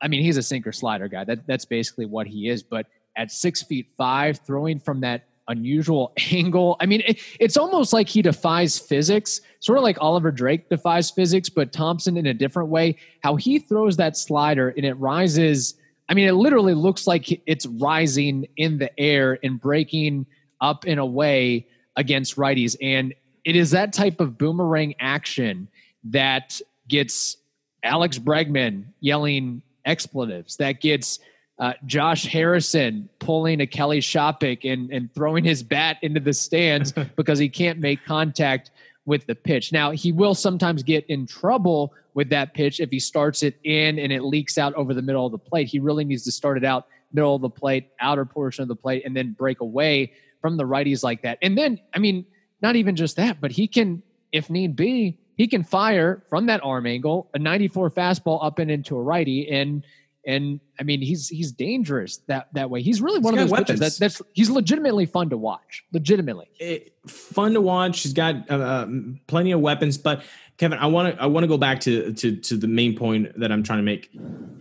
I 0.00 0.08
mean, 0.08 0.22
he's 0.22 0.36
a 0.36 0.42
sinker 0.42 0.72
slider 0.72 1.08
guy. 1.08 1.24
That, 1.24 1.46
that's 1.46 1.64
basically 1.64 2.06
what 2.06 2.26
he 2.26 2.48
is. 2.48 2.62
But 2.62 2.86
at 3.16 3.30
six 3.30 3.62
feet 3.62 3.88
five, 3.96 4.38
throwing 4.46 4.78
from 4.78 5.00
that 5.00 5.24
unusual 5.48 6.12
angle. 6.32 6.76
I 6.80 6.86
mean, 6.86 7.02
it, 7.06 7.20
it's 7.40 7.56
almost 7.56 7.92
like 7.92 8.08
he 8.08 8.22
defies 8.22 8.78
physics, 8.78 9.40
sort 9.60 9.78
of 9.78 9.84
like 9.84 9.98
Oliver 10.00 10.30
Drake 10.30 10.68
defies 10.68 11.10
physics, 11.10 11.48
but 11.48 11.72
Thompson 11.72 12.16
in 12.16 12.26
a 12.26 12.34
different 12.34 12.68
way. 12.68 12.96
How 13.22 13.36
he 13.36 13.58
throws 13.58 13.96
that 13.96 14.16
slider 14.16 14.70
and 14.70 14.84
it 14.84 14.94
rises 14.94 15.74
I 16.08 16.14
mean, 16.14 16.28
it 16.28 16.34
literally 16.34 16.74
looks 16.74 17.06
like 17.06 17.42
it's 17.46 17.66
rising 17.66 18.46
in 18.56 18.78
the 18.78 18.96
air 18.98 19.38
and 19.42 19.60
breaking 19.60 20.26
up 20.60 20.86
in 20.86 20.98
a 20.98 21.06
way 21.06 21.66
against 21.96 22.36
righties. 22.36 22.76
And 22.80 23.14
it 23.44 23.56
is 23.56 23.72
that 23.72 23.92
type 23.92 24.20
of 24.20 24.38
boomerang 24.38 24.94
action 25.00 25.68
that 26.04 26.60
gets 26.88 27.36
Alex 27.82 28.18
Bregman 28.18 28.84
yelling 29.00 29.62
expletives, 29.84 30.56
that 30.56 30.80
gets 30.80 31.18
uh, 31.58 31.72
Josh 31.86 32.26
Harrison 32.26 33.08
pulling 33.18 33.60
a 33.60 33.66
Kelly 33.66 34.00
Shoppach 34.00 34.70
and, 34.70 34.90
and 34.90 35.12
throwing 35.14 35.44
his 35.44 35.62
bat 35.62 35.98
into 36.02 36.20
the 36.20 36.32
stands 36.32 36.92
because 37.16 37.38
he 37.38 37.48
can't 37.48 37.78
make 37.78 38.04
contact 38.04 38.70
with 39.06 39.26
the 39.26 39.34
pitch. 39.34 39.72
Now, 39.72 39.92
he 39.92 40.12
will 40.12 40.34
sometimes 40.34 40.82
get 40.82 41.06
in 41.06 41.26
trouble 41.26 41.94
with 42.14 42.28
that 42.30 42.54
pitch 42.54 42.80
if 42.80 42.90
he 42.90 42.98
starts 42.98 43.42
it 43.42 43.58
in 43.62 43.98
and 43.98 44.12
it 44.12 44.22
leaks 44.22 44.58
out 44.58 44.74
over 44.74 44.92
the 44.92 45.02
middle 45.02 45.24
of 45.24 45.32
the 45.32 45.38
plate. 45.38 45.68
He 45.68 45.78
really 45.78 46.04
needs 46.04 46.24
to 46.24 46.32
start 46.32 46.56
it 46.56 46.64
out 46.64 46.86
middle 47.12 47.36
of 47.36 47.40
the 47.40 47.50
plate, 47.50 47.88
outer 48.00 48.24
portion 48.24 48.62
of 48.62 48.68
the 48.68 48.76
plate, 48.76 49.02
and 49.04 49.16
then 49.16 49.32
break 49.32 49.60
away 49.60 50.12
from 50.40 50.56
the 50.56 50.64
righties 50.64 51.02
like 51.02 51.22
that. 51.22 51.38
And 51.40 51.56
then, 51.56 51.80
I 51.94 51.98
mean, 51.98 52.26
not 52.60 52.76
even 52.76 52.96
just 52.96 53.16
that, 53.16 53.40
but 53.40 53.52
he 53.52 53.68
can, 53.68 54.02
if 54.32 54.50
need 54.50 54.76
be, 54.76 55.18
he 55.36 55.46
can 55.46 55.62
fire 55.62 56.22
from 56.28 56.46
that 56.46 56.60
arm 56.62 56.86
angle 56.86 57.30
a 57.34 57.38
94 57.38 57.90
fastball 57.90 58.44
up 58.44 58.58
and 58.58 58.70
into 58.70 58.96
a 58.96 59.02
righty 59.02 59.48
and 59.50 59.84
and 60.26 60.60
I 60.78 60.82
mean 60.82 61.00
he's 61.00 61.28
he's 61.28 61.52
dangerous 61.52 62.18
that 62.26 62.48
that 62.52 62.68
way. 62.68 62.82
He's 62.82 63.00
really 63.00 63.20
one 63.20 63.38
of 63.38 63.48
those 63.48 63.58
pitchers 63.58 63.80
that, 63.80 63.96
that's 63.98 64.20
he's 64.34 64.50
legitimately 64.50 65.06
fun 65.06 65.30
to 65.30 65.36
watch. 65.36 65.84
Legitimately 65.92 66.48
it, 66.58 66.94
fun 67.06 67.54
to 67.54 67.60
watch. 67.60 68.00
He's 68.00 68.12
got 68.12 68.50
uh, 68.50 68.86
plenty 69.28 69.52
of 69.52 69.60
weapons. 69.60 69.96
But 69.96 70.22
Kevin, 70.58 70.78
I 70.78 70.86
want 70.86 71.14
to 71.14 71.22
I 71.22 71.26
want 71.26 71.44
to 71.44 71.48
go 71.48 71.56
back 71.56 71.80
to 71.80 72.12
to 72.12 72.36
to 72.36 72.56
the 72.56 72.66
main 72.66 72.96
point 72.96 73.38
that 73.38 73.52
I'm 73.52 73.62
trying 73.62 73.78
to 73.78 73.84
make. 73.84 74.10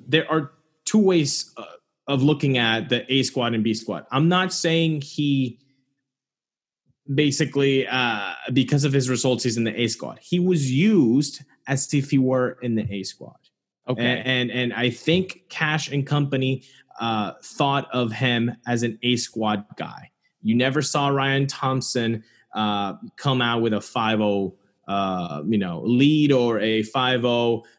There 0.08 0.32
are 0.32 0.52
two 0.86 1.00
ways 1.00 1.52
uh, 1.58 1.66
of 2.08 2.22
looking 2.22 2.58
at 2.58 2.90
the 2.90 3.12
A 3.12 3.24
squad 3.24 3.56
and 3.56 3.64
B 3.64 3.74
squad. 3.74 4.06
I'm 4.12 4.30
not 4.30 4.54
saying 4.54 5.02
he 5.02 5.60
basically 7.12 7.88
uh, 7.88 8.34
because 8.54 8.84
of 8.84 8.94
his 8.94 9.10
results 9.10 9.44
he's 9.44 9.58
in 9.58 9.64
the 9.64 9.82
A 9.82 9.88
squad. 9.88 10.20
He 10.22 10.40
was 10.40 10.72
used 10.72 11.44
as 11.68 11.92
if 11.94 12.12
he 12.12 12.20
were 12.20 12.58
in 12.62 12.76
the 12.76 12.88
A 12.94 13.02
squad. 13.02 13.38
Okay. 13.88 14.04
And, 14.04 14.28
and, 14.28 14.52
and 14.52 14.74
I 14.74 14.90
think 14.90 15.44
Cash 15.50 15.92
and 15.92 16.06
company 16.06 16.64
uh, 17.00 17.34
thought 17.44 17.88
of 17.94 18.12
him 18.12 18.56
as 18.68 18.84
an 18.84 18.98
A 19.04 19.16
squad 19.18 19.66
guy. 19.78 20.12
You 20.42 20.56
never 20.56 20.82
saw 20.82 21.10
Ryan 21.10 21.48
Thompson 21.48 22.24
uh, 22.54 22.94
come 23.18 23.42
out 23.42 23.62
with 23.62 23.74
a 23.74 23.82
5 23.82 24.52
uh, 24.88 25.42
you 25.48 25.58
know, 25.58 25.82
lead 25.84 26.32
or 26.32 26.60
a 26.60 26.84
5 26.84 27.26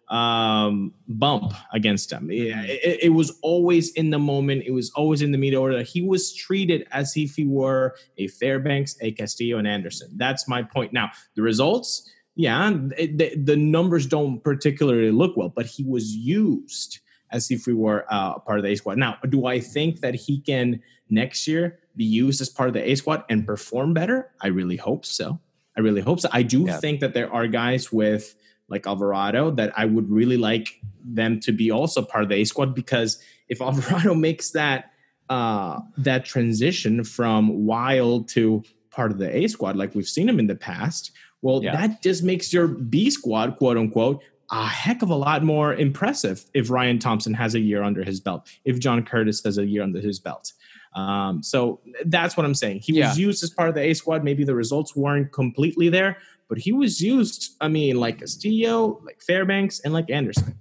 um, 0.09 0.93
bump 1.09 1.53
against 1.73 2.13
him. 2.13 2.31
It, 2.31 2.49
it, 2.69 2.99
it, 3.05 3.09
was 3.11 3.39
always 3.43 3.93
in 3.93 4.11
the 4.11 4.19
moment. 4.19 4.65
It 4.67 4.73
was 4.73 4.91
always 4.91 5.23
in 5.23 5.33
the 5.33 5.39
media 5.39 5.61
order. 5.61 5.83
He 5.83 6.03
was 6.03 6.35
treated 6.35 6.87
as 6.93 7.17
if 7.17 7.37
he 7.37 7.47
were 7.47 7.95
a 8.19 8.29
Fairbanks, 8.29 8.97
a 9.01 9.13
Castillo, 9.13 9.59
and 9.59 9.67
Anderson. 9.67 10.11
That's 10.17 10.49
my 10.49 10.63
point. 10.63 10.93
Now, 10.93 11.11
the 11.35 11.43
results, 11.43 12.11
yeah, 12.37 12.71
the, 12.71 13.35
the, 13.35 13.57
numbers 13.57 14.07
don't 14.07 14.45
particularly 14.45 15.11
look 15.11 15.37
well, 15.37 15.49
but 15.49 15.65
he 15.65 15.83
was 15.83 16.15
used 16.15 17.01
as 17.31 17.51
if 17.51 17.67
we 17.67 17.73
were 17.73 18.05
uh, 18.11 18.39
part 18.41 18.59
of 18.59 18.65
the 18.65 18.71
A 18.71 18.77
squad. 18.77 18.99
Now, 18.99 19.17
do 19.29 19.47
I 19.47 19.59
think 19.59 20.01
that 20.01 20.15
he 20.15 20.41
can 20.41 20.83
next 21.09 21.49
year 21.49 21.79
be 21.97 22.05
used 22.05 22.43
as 22.43 22.51
part 22.51 22.69
of 22.69 22.75
the 22.75 22.91
A 22.91 22.95
squad 22.95 23.25
and 23.31 23.47
perform 23.47 23.95
better? 23.95 24.31
I 24.43 24.49
really 24.49 24.77
hope 24.77 25.07
so. 25.07 25.41
I 25.77 25.81
really 25.81 26.03
hope 26.03 26.21
so. 26.21 26.29
I 26.31 26.43
do 26.43 26.65
yeah. 26.65 26.79
think 26.79 27.01
that 27.01 27.15
there 27.15 27.33
are 27.33 27.47
guys 27.47 27.91
with 27.91 28.35
like 28.69 28.87
Alvarado 28.87 29.51
that 29.53 29.73
I 29.79 29.87
would 29.87 30.11
really 30.11 30.37
like 30.37 30.81
them 31.05 31.41
to 31.41 31.53
be 31.53 31.71
also 31.71 32.03
part 32.03 32.25
of 32.25 32.29
the 32.29 32.37
A 32.37 32.45
squad 32.45 32.75
because 32.75 33.19
if 33.49 33.61
Alvarado 33.63 34.15
makes 34.15 34.51
that 34.51 34.91
uh, 35.29 35.81
that 35.99 36.25
transition 36.25 37.03
from 37.03 37.65
wild 37.67 38.29
to 38.29 38.63
part 38.91 39.11
of 39.11 39.19
the 39.19 39.35
A 39.37 39.49
squad, 39.49 39.77
like 39.77 39.95
we've 39.95 40.09
seen 40.09 40.29
him 40.29 40.39
in 40.39 40.47
the 40.47 40.55
past, 40.55 41.13
well, 41.43 41.63
yeah. 41.63 41.73
that 41.73 42.03
just 42.03 42.23
makes 42.23 42.53
your 42.53 42.67
B 42.67 43.11
squad, 43.11 43.57
quote 43.59 43.77
unquote, 43.77 44.23
a 44.51 44.67
heck 44.67 45.03
of 45.03 45.11
a 45.11 45.15
lot 45.15 45.43
more 45.43 45.75
impressive 45.75 46.45
if 46.55 46.71
Ryan 46.71 46.99
Thompson 46.99 47.35
has 47.35 47.55
a 47.55 47.61
year 47.61 47.83
under 47.83 48.05
his 48.05 48.21
belt, 48.21 48.49
if 48.65 48.79
John 48.79 49.05
Curtis 49.05 49.43
has 49.45 49.59
a 49.59 49.67
year 49.67 49.83
under 49.83 50.01
his 50.01 50.21
belt. 50.21 50.53
Um, 50.95 51.43
so 51.43 51.81
that's 52.07 52.37
what 52.37 52.47
I'm 52.47 52.55
saying. 52.55 52.81
He 52.83 52.95
yeah. 52.95 53.09
was 53.09 53.19
used 53.19 53.43
as 53.45 53.51
part 53.51 53.69
of 53.69 53.75
the 53.75 53.83
A 53.83 53.95
squad. 53.95 54.25
Maybe 54.25 54.45
the 54.45 54.55
results 54.55 54.97
weren't 54.97 55.33
completely 55.33 55.89
there, 55.89 56.19
but 56.49 56.59
he 56.59 56.73
was 56.73 57.01
used, 57.01 57.57
I 57.61 57.69
mean, 57.69 57.97
like 57.97 58.21
Castillo, 58.21 59.01
like 59.05 59.21
Fairbanks, 59.21 59.81
and 59.81 59.93
like 59.93 60.11
Anderson. 60.11 60.59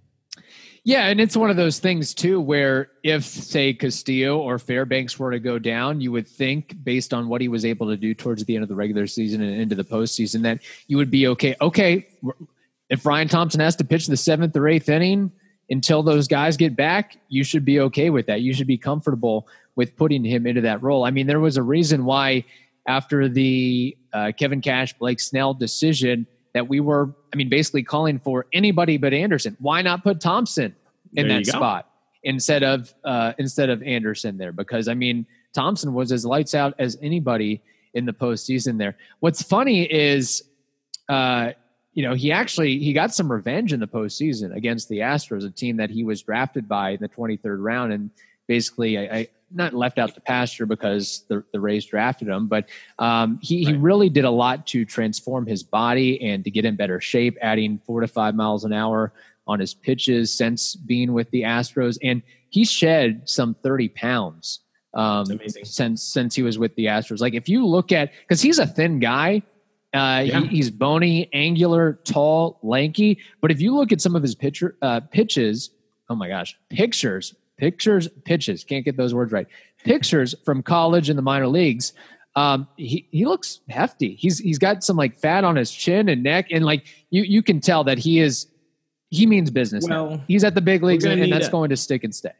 Yeah, 0.88 1.08
and 1.08 1.20
it's 1.20 1.36
one 1.36 1.50
of 1.50 1.58
those 1.58 1.80
things 1.80 2.14
too 2.14 2.40
where 2.40 2.92
if 3.02 3.24
say 3.24 3.74
Castillo 3.74 4.38
or 4.38 4.60
Fairbanks 4.60 5.18
were 5.18 5.32
to 5.32 5.40
go 5.40 5.58
down, 5.58 6.00
you 6.00 6.12
would 6.12 6.28
think 6.28 6.76
based 6.84 7.12
on 7.12 7.28
what 7.28 7.42
he 7.42 7.48
was 7.48 7.66
able 7.66 7.88
to 7.88 7.98
do 7.98 8.14
towards 8.14 8.46
the 8.46 8.54
end 8.54 8.62
of 8.62 8.70
the 8.70 8.76
regular 8.76 9.08
season 9.08 9.42
and 9.42 9.60
into 9.60 9.74
the 9.74 9.84
postseason 9.84 10.44
that 10.44 10.60
you 10.86 10.98
would 10.98 11.10
be 11.10 11.26
okay. 11.26 11.56
Okay, 11.60 12.08
if 12.92 13.04
Ryan 13.04 13.28
Thompson 13.28 13.62
has 13.62 13.76
to 13.78 13.84
pitch 13.84 14.06
the 14.06 14.16
seventh 14.16 14.56
or 14.56 14.68
eighth 14.68 14.88
inning 14.88 15.32
until 15.72 16.04
those 16.04 16.28
guys 16.28 16.56
get 16.56 16.76
back, 16.76 17.18
you 17.30 17.44
should 17.44 17.66
be 17.66 17.80
okay 17.80 18.12
with 18.12 18.28
that. 18.28 18.42
You 18.42 18.54
should 18.54 18.68
be 18.68 18.78
comfortable 18.78 19.48
with 19.76 19.96
putting 19.96 20.24
him 20.24 20.46
into 20.46 20.62
that 20.62 20.84
role. 20.84 21.04
I 21.04 21.10
mean, 21.10 21.26
there 21.26 21.40
was 21.40 21.58
a 21.58 21.64
reason 21.64 22.06
why 22.06 22.46
after 22.88 23.28
the 23.28 23.98
uh, 24.14 24.34
Kevin 24.38 24.62
Cash 24.62 24.94
Blake 24.94 25.20
Snell 25.20 25.56
decision 25.56 26.28
that 26.54 26.68
we 26.68 26.80
were, 26.80 27.10
I 27.36 27.38
mean, 27.38 27.50
basically 27.50 27.84
calling 27.84 28.18
for 28.18 28.46
anybody 28.54 28.96
but 28.96 29.14
Anderson. 29.14 29.58
Why 29.60 29.82
not 29.82 30.04
put 30.04 30.22
Thompson 30.22 30.74
in 31.16 31.28
there 31.28 31.40
that 31.40 31.48
spot 31.48 31.90
instead 32.24 32.64
of 32.64 32.94
uh, 33.04 33.34
instead 33.38 33.70
of 33.70 33.84
Anderson 33.84 34.38
there? 34.38 34.54
Because 34.54 34.88
I 34.88 34.94
mean, 34.94 35.26
Thompson 35.52 35.94
was 35.94 36.14
as 36.14 36.26
lights 36.26 36.56
out 36.56 36.76
as 36.80 36.98
anybody 37.02 37.62
in 37.94 38.06
the 38.06 38.14
postseason 38.14 38.78
there. 38.78 38.96
What's 39.20 39.42
funny 39.42 39.84
is, 39.84 40.44
uh, 41.10 41.52
you 41.94 42.04
know, 42.04 42.14
he 42.14 42.32
actually 42.32 42.80
he 42.80 42.94
got 42.94 43.14
some 43.14 43.30
revenge 43.30 43.74
in 43.74 43.82
the 43.82 43.88
postseason 43.88 44.56
against 44.56 44.88
the 44.88 45.00
Astros, 45.00 45.46
a 45.46 45.50
team 45.50 45.76
that 45.76 45.90
he 45.90 46.06
was 46.06 46.22
drafted 46.22 46.70
by 46.70 46.92
in 46.92 47.02
the 47.02 47.10
23rd 47.10 47.58
round, 47.60 47.92
and 47.92 48.12
basically, 48.48 48.98
I, 48.98 49.18
I 49.18 49.28
not 49.52 49.74
left 49.74 49.98
out 49.98 50.16
the 50.16 50.22
pasture 50.22 50.66
because 50.66 51.24
the, 51.30 51.44
the 51.52 51.60
Rays 51.60 51.86
drafted 51.86 52.28
him, 52.28 52.48
but 52.48 52.68
um, 53.00 53.40
he, 53.42 53.66
right. 53.66 53.76
he 53.76 53.80
really 53.80 54.10
did 54.10 54.26
a 54.26 54.30
lot 54.30 54.68
to 54.68 54.86
transform 54.86 55.46
his 55.46 55.64
body 55.64 56.22
and 56.22 56.44
to 56.44 56.52
get 56.52 56.66
in 56.66 56.76
better 56.76 57.00
shape, 57.00 57.38
adding 57.42 57.80
four 57.86 58.02
to 58.02 58.08
five 58.08 58.36
miles 58.36 58.64
an 58.64 58.74
hour 58.74 59.14
on 59.48 59.60
his 59.60 59.74
pitches 59.74 60.34
since 60.34 60.76
being 60.76 61.14
with 61.14 61.30
the 61.32 61.44
Astros. 61.44 61.98
And 62.04 62.22
he 62.50 62.66
shed 62.66 63.30
some 63.30 63.56
30 63.64 63.90
pounds 63.90 64.62
um, 64.94 65.26
since 65.64 66.02
since 66.02 66.36
he 66.36 66.42
was 66.42 66.58
with 66.58 66.76
the 66.76 66.86
Astros. 66.86 67.20
Like 67.20 67.34
if 67.34 67.50
you 67.50 67.66
look 67.66 67.92
at 67.92 68.12
because 68.22 68.42
he's 68.42 68.60
a 68.60 68.66
thin 68.66 69.00
guy, 69.00 69.44
uh, 69.94 70.24
yeah. 70.26 70.42
he, 70.42 70.48
he's 70.48 70.72
bony, 70.72 71.30
angular, 71.34 72.00
tall, 72.06 72.60
lanky. 72.64 73.20
But 73.42 73.52
if 73.52 73.62
you 73.62 73.76
look 73.76 73.92
at 73.92 74.02
some 74.02 74.16
of 74.16 74.24
his 74.24 74.36
pitcher 74.36 74.76
uh, 74.82 75.02
pitches, 75.02 75.70
oh 76.10 76.16
my 76.16 76.28
gosh, 76.28 76.58
pictures 76.70 77.36
pictures, 77.58 78.08
pitches, 78.26 78.64
can't 78.64 78.86
get 78.86 78.98
those 78.98 79.14
words 79.14 79.32
right. 79.32 79.48
Pictures 79.84 80.36
from 80.46 80.64
college 80.64 81.10
and 81.10 81.18
the 81.18 81.24
minor 81.24 81.48
leagues. 81.48 81.94
Um, 82.36 82.68
he, 82.76 83.08
he 83.12 83.26
looks 83.26 83.62
hefty. 83.70 84.16
He's 84.16 84.40
he's 84.40 84.60
got 84.60 84.84
some 84.84 84.98
like 84.98 85.18
fat 85.18 85.44
on 85.44 85.56
his 85.56 85.72
chin 85.72 86.10
and 86.10 86.22
neck, 86.22 86.48
and 86.52 86.66
like 86.66 86.86
you 87.10 87.24
you 87.24 87.42
can 87.42 87.62
tell 87.62 87.84
that 87.86 87.98
he 87.98 88.20
is 88.20 88.48
he 89.10 89.26
means 89.26 89.50
business. 89.52 89.86
Well, 89.88 90.12
now. 90.12 90.24
he's 90.28 90.44
at 90.44 90.54
the 90.54 90.62
big 90.62 90.84
leagues, 90.84 91.06
and, 91.06 91.22
and 91.22 91.32
that's 91.32 91.48
a, 91.48 91.52
going 91.52 91.70
to 91.70 91.78
stick 91.78 92.04
and 92.04 92.14
stay. 92.14 92.34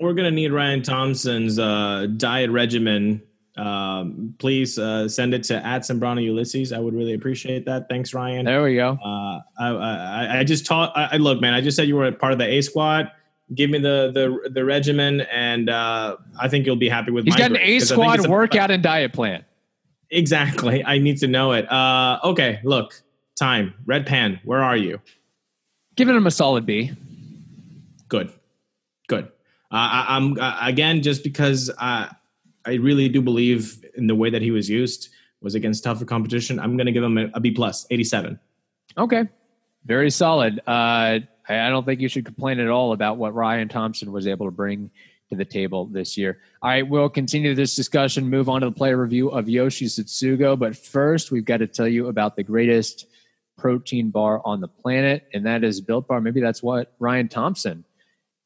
We're 0.00 0.14
gonna 0.14 0.32
need 0.32 0.52
Ryan 0.52 0.82
Thompson's 0.82 1.60
uh, 1.60 2.08
diet 2.16 2.50
regimen. 2.50 3.22
Um, 3.56 4.34
please 4.40 4.80
uh, 4.80 5.08
send 5.08 5.32
it 5.32 5.44
to 5.44 5.64
at 5.64 5.82
Sembrano 5.82 6.20
Ulysses. 6.20 6.72
I 6.72 6.80
would 6.80 6.92
really 6.92 7.14
appreciate 7.14 7.64
that. 7.66 7.88
Thanks, 7.88 8.12
Ryan. 8.12 8.44
There 8.44 8.64
we 8.64 8.74
go. 8.74 8.98
Uh, 9.00 9.40
I, 9.60 9.68
I, 9.68 10.38
I 10.40 10.44
just 10.44 10.66
taught. 10.66 10.92
I, 10.96 11.18
look, 11.18 11.40
man. 11.40 11.54
I 11.54 11.60
just 11.60 11.76
said 11.76 11.86
you 11.86 11.94
were 11.94 12.06
a 12.06 12.12
part 12.12 12.32
of 12.32 12.40
the 12.40 12.48
A 12.48 12.60
squad 12.62 13.12
give 13.52 13.70
me 13.70 13.78
the 13.78 14.10
the 14.12 14.50
the 14.50 14.64
regimen, 14.64 15.22
and 15.22 15.68
uh, 15.68 16.16
I 16.40 16.48
think 16.48 16.66
you'll 16.66 16.76
be 16.76 16.88
happy 16.88 17.10
with. 17.10 17.24
He's 17.24 17.36
got 17.36 17.50
an 17.50 17.58
A 17.58 17.80
squad 17.80 18.26
workout 18.26 18.70
and 18.70 18.82
diet 18.82 19.12
plan. 19.12 19.44
Exactly. 20.10 20.84
I 20.84 20.98
need 20.98 21.18
to 21.18 21.26
know 21.26 21.52
it. 21.52 21.70
Uh, 21.70 22.20
okay, 22.24 22.60
look, 22.62 23.02
time. 23.36 23.74
Red 23.84 24.06
Pan, 24.06 24.40
where 24.44 24.62
are 24.62 24.76
you? 24.76 25.00
Giving 25.96 26.14
him 26.14 26.26
a 26.26 26.30
solid 26.30 26.66
B. 26.66 26.92
Good, 28.08 28.32
good. 29.08 29.24
Uh, 29.70 30.04
I, 30.08 30.16
am 30.16 30.38
uh, 30.38 30.58
again 30.62 31.02
just 31.02 31.24
because 31.24 31.70
I 31.78 32.14
I 32.64 32.74
really 32.74 33.08
do 33.08 33.20
believe 33.20 33.84
in 33.96 34.06
the 34.06 34.14
way 34.14 34.30
that 34.30 34.42
he 34.42 34.50
was 34.50 34.70
used 34.70 35.08
was 35.40 35.54
against 35.54 35.84
tougher 35.84 36.04
competition. 36.04 36.58
I'm 36.58 36.76
going 36.76 36.86
to 36.86 36.92
give 36.92 37.02
him 37.02 37.18
a, 37.18 37.30
a 37.34 37.40
B 37.40 37.50
plus, 37.50 37.86
87. 37.90 38.38
Okay, 38.96 39.28
very 39.84 40.10
solid. 40.10 40.60
Uh, 40.66 41.20
I 41.48 41.68
don't 41.68 41.84
think 41.84 42.00
you 42.00 42.08
should 42.08 42.24
complain 42.24 42.58
at 42.60 42.68
all 42.68 42.92
about 42.92 43.18
what 43.18 43.34
Ryan 43.34 43.68
Thompson 43.68 44.12
was 44.12 44.26
able 44.26 44.46
to 44.46 44.52
bring 44.52 44.90
to 45.30 45.36
the 45.36 45.44
table 45.44 45.86
this 45.86 46.16
year. 46.16 46.40
All 46.62 46.70
right, 46.70 46.86
we'll 46.86 47.08
continue 47.08 47.54
this 47.54 47.76
discussion, 47.76 48.28
move 48.28 48.48
on 48.48 48.60
to 48.60 48.68
the 48.68 48.72
player 48.72 48.96
review 48.96 49.28
of 49.28 49.48
Yoshi 49.48 49.86
Tsutsugo. 49.86 50.58
But 50.58 50.76
first, 50.76 51.30
we've 51.30 51.44
got 51.44 51.58
to 51.58 51.66
tell 51.66 51.88
you 51.88 52.08
about 52.08 52.36
the 52.36 52.42
greatest 52.42 53.06
protein 53.56 54.10
bar 54.10 54.40
on 54.44 54.60
the 54.60 54.68
planet, 54.68 55.26
and 55.32 55.46
that 55.46 55.64
is 55.64 55.80
Built 55.80 56.08
Bar. 56.08 56.20
Maybe 56.20 56.40
that's 56.40 56.62
what 56.62 56.94
Ryan 56.98 57.28
Thompson 57.28 57.84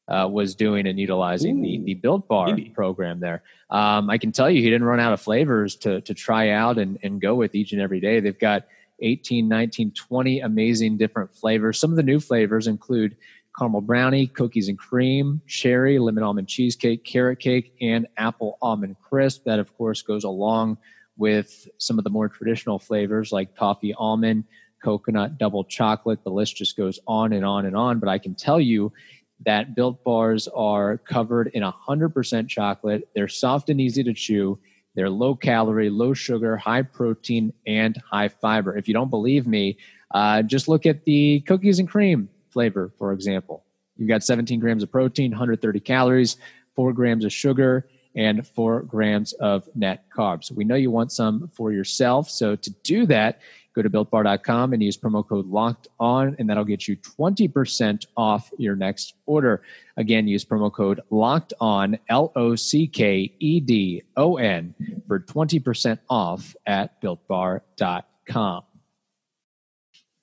uh, 0.07 0.27
was 0.27 0.55
doing 0.55 0.87
and 0.87 0.99
utilizing 0.99 1.61
the 1.61 1.79
the 1.83 1.93
Built 1.93 2.27
Bar 2.27 2.47
maybe. 2.47 2.69
program 2.69 3.19
there. 3.19 3.43
Um, 3.69 4.09
I 4.09 4.17
can 4.17 4.31
tell 4.31 4.49
you, 4.49 4.61
he 4.61 4.69
didn't 4.69 4.87
run 4.87 4.99
out 4.99 5.13
of 5.13 5.21
flavors 5.21 5.75
to 5.77 6.01
to 6.01 6.13
try 6.13 6.49
out 6.49 6.77
and 6.77 6.97
and 7.03 7.21
go 7.21 7.35
with 7.35 7.55
each 7.55 7.73
and 7.73 7.81
every 7.81 7.99
day. 7.99 8.19
They've 8.19 8.37
got 8.37 8.65
18, 9.01 9.47
19, 9.47 9.91
20 9.91 10.39
amazing 10.41 10.97
different 10.97 11.33
flavors. 11.33 11.79
Some 11.79 11.91
of 11.91 11.97
the 11.97 12.03
new 12.03 12.19
flavors 12.19 12.67
include 12.67 13.15
caramel 13.57 13.81
brownie, 13.81 14.27
cookies 14.27 14.69
and 14.69 14.77
cream, 14.77 15.41
cherry, 15.47 15.99
lemon 15.99 16.23
almond 16.23 16.47
cheesecake, 16.47 17.03
carrot 17.03 17.39
cake, 17.39 17.73
and 17.81 18.07
apple 18.17 18.57
almond 18.61 18.95
crisp. 19.01 19.43
That, 19.45 19.59
of 19.59 19.75
course, 19.77 20.01
goes 20.01 20.23
along 20.23 20.77
with 21.17 21.67
some 21.77 21.97
of 21.97 22.03
the 22.03 22.09
more 22.09 22.29
traditional 22.29 22.79
flavors 22.79 23.31
like 23.31 23.55
toffee 23.55 23.93
almond, 23.93 24.45
coconut, 24.83 25.37
double 25.37 25.65
chocolate. 25.65 26.23
The 26.23 26.31
list 26.31 26.55
just 26.55 26.77
goes 26.77 26.99
on 27.07 27.33
and 27.33 27.45
on 27.45 27.65
and 27.65 27.75
on. 27.75 27.99
But 27.99 28.09
I 28.09 28.17
can 28.17 28.35
tell 28.35 28.59
you 28.59 28.93
that 29.45 29.75
built 29.75 30.03
bars 30.03 30.47
are 30.49 30.97
covered 30.97 31.51
in 31.53 31.63
100% 31.63 32.47
chocolate. 32.47 33.09
They're 33.13 33.27
soft 33.27 33.69
and 33.69 33.79
easy 33.79 34.03
to 34.03 34.13
chew. 34.13 34.59
They're 34.99 35.09
low 35.09 35.33
calorie, 35.33 35.89
low 35.89 36.13
sugar, 36.13 36.57
high 36.57 36.81
protein, 36.81 37.53
and 37.65 37.95
high 38.11 38.27
fiber. 38.27 38.75
If 38.75 38.89
you 38.89 38.93
don't 38.93 39.09
believe 39.09 39.47
me, 39.47 39.77
uh, 40.11 40.41
just 40.41 40.67
look 40.67 40.85
at 40.85 41.05
the 41.05 41.39
cookies 41.47 41.79
and 41.79 41.87
cream 41.87 42.27
flavor, 42.49 42.91
for 42.97 43.13
example. 43.13 43.63
You've 43.95 44.09
got 44.09 44.25
17 44.25 44.59
grams 44.59 44.83
of 44.83 44.91
protein, 44.91 45.31
130 45.31 45.79
calories, 45.79 46.35
four 46.75 46.91
grams 46.91 47.23
of 47.23 47.31
sugar, 47.31 47.87
and 48.13 48.45
four 48.45 48.81
grams 48.81 49.31
of 49.31 49.69
net 49.73 50.03
carbs. 50.13 50.51
We 50.51 50.65
know 50.65 50.75
you 50.75 50.91
want 50.91 51.13
some 51.13 51.49
for 51.53 51.71
yourself. 51.71 52.29
So 52.29 52.57
to 52.57 52.69
do 52.83 53.05
that, 53.05 53.39
go 53.75 53.81
to 53.81 53.89
builtbar.com 53.89 54.73
and 54.73 54.81
use 54.83 54.97
promo 54.97 55.27
code 55.27 55.47
locked 55.47 55.87
on, 55.99 56.35
and 56.39 56.49
that'll 56.49 56.63
get 56.65 56.87
you 56.87 56.97
20% 56.97 58.05
off 58.17 58.51
your 58.57 58.75
next 58.75 59.13
order. 59.25 59.61
Again, 59.97 60.27
use 60.27 60.43
promo 60.43 60.71
code 60.71 61.01
locked 61.09 61.53
on, 61.61 61.97
L 62.09 62.31
O 62.35 62.55
C 62.55 62.87
K 62.87 63.33
E 63.39 63.59
D 63.59 64.03
O 64.17 64.37
N, 64.37 64.73
for 65.07 65.19
20% 65.19 65.99
off 66.09 66.55
at 66.65 67.01
builtbar.com. 67.01 68.63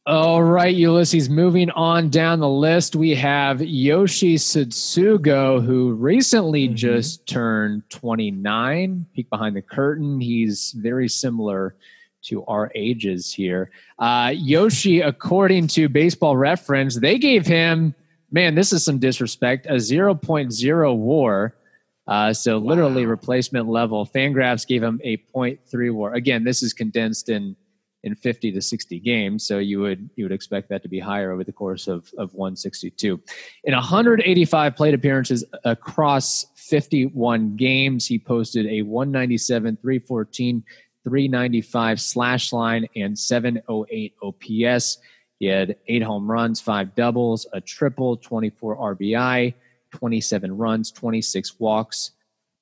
All 0.09 0.41
right, 0.41 0.73
Ulysses, 0.73 1.29
moving 1.29 1.69
on 1.71 2.11
down 2.11 2.39
the 2.39 2.49
list, 2.49 2.95
we 2.95 3.13
have 3.17 3.61
Yoshi 3.61 4.37
Tsutsugo, 4.37 5.61
who 5.65 5.95
recently 5.95 6.69
Mhm. 6.69 6.75
just 6.75 7.27
turned 7.27 7.83
29. 7.91 9.07
Peek 9.15 9.29
behind 9.31 9.57
the 9.57 9.63
curtain. 9.63 10.21
He's 10.21 10.71
very 10.79 11.09
similar 11.09 11.75
to 12.23 12.45
our 12.47 12.71
ages 12.75 13.33
here. 13.33 13.71
Uh, 13.99 14.33
Yoshi, 14.35 15.01
according 15.01 15.69
to 15.69 15.89
baseball 15.89 16.37
reference, 16.37 16.99
they 16.99 17.19
gave 17.19 17.47
him, 17.47 17.95
man, 18.31 18.55
this 18.55 18.73
is 18.73 18.85
some 18.85 18.99
disrespect, 18.99 19.67
a 19.67 19.75
0.0 19.75 20.97
war. 20.97 21.57
Uh, 22.09 22.33
so 22.33 22.59
literally 22.59 23.05
replacement 23.05 23.69
level. 23.69 24.07
Fangraphs 24.07 24.67
gave 24.67 24.83
him 24.83 25.01
a 25.03 25.17
0.3 25.35 25.93
war. 25.93 26.15
Again, 26.15 26.45
this 26.45 26.63
is 26.63 26.73
condensed 26.73 27.29
in 27.29 27.57
in 28.07 28.15
50 28.15 28.53
to 28.53 28.63
60 28.63 29.01
games. 29.01 29.45
So 29.45 29.59
you 29.59 29.81
would 29.81 30.09
you 30.15 30.25
would 30.25 30.33
expect 30.33 30.69
that 30.69 30.83
to 30.85 30.89
be 30.89 31.01
higher 31.01 31.33
over 31.33 31.43
the 31.43 31.53
course 31.53 31.89
of, 31.89 32.09
of 32.17 32.33
162. 32.35 33.21
In 33.65 33.75
185 33.75 34.77
plate 34.77 34.95
appearances 34.95 35.45
across 35.65 36.47
51 36.55 37.57
games, 37.57 38.07
he 38.07 38.19
posted 38.19 38.67
a 38.67 38.83
197, 38.83 39.77
314, 39.83 40.63
395 41.07 42.01
slash 42.01 42.53
line, 42.53 42.89
and 42.97 43.17
708 43.17 44.15
OPS. 44.21 44.99
He 45.39 45.47
had 45.47 45.77
eight 45.87 46.03
home 46.03 46.29
runs, 46.29 46.61
five 46.61 46.97
doubles, 46.97 47.47
a 47.53 47.61
triple, 47.61 48.17
24 48.17 48.97
RBI, 48.97 49.55
27 49.93 50.57
runs, 50.57 50.91
26 50.91 51.61
walks, 51.61 52.11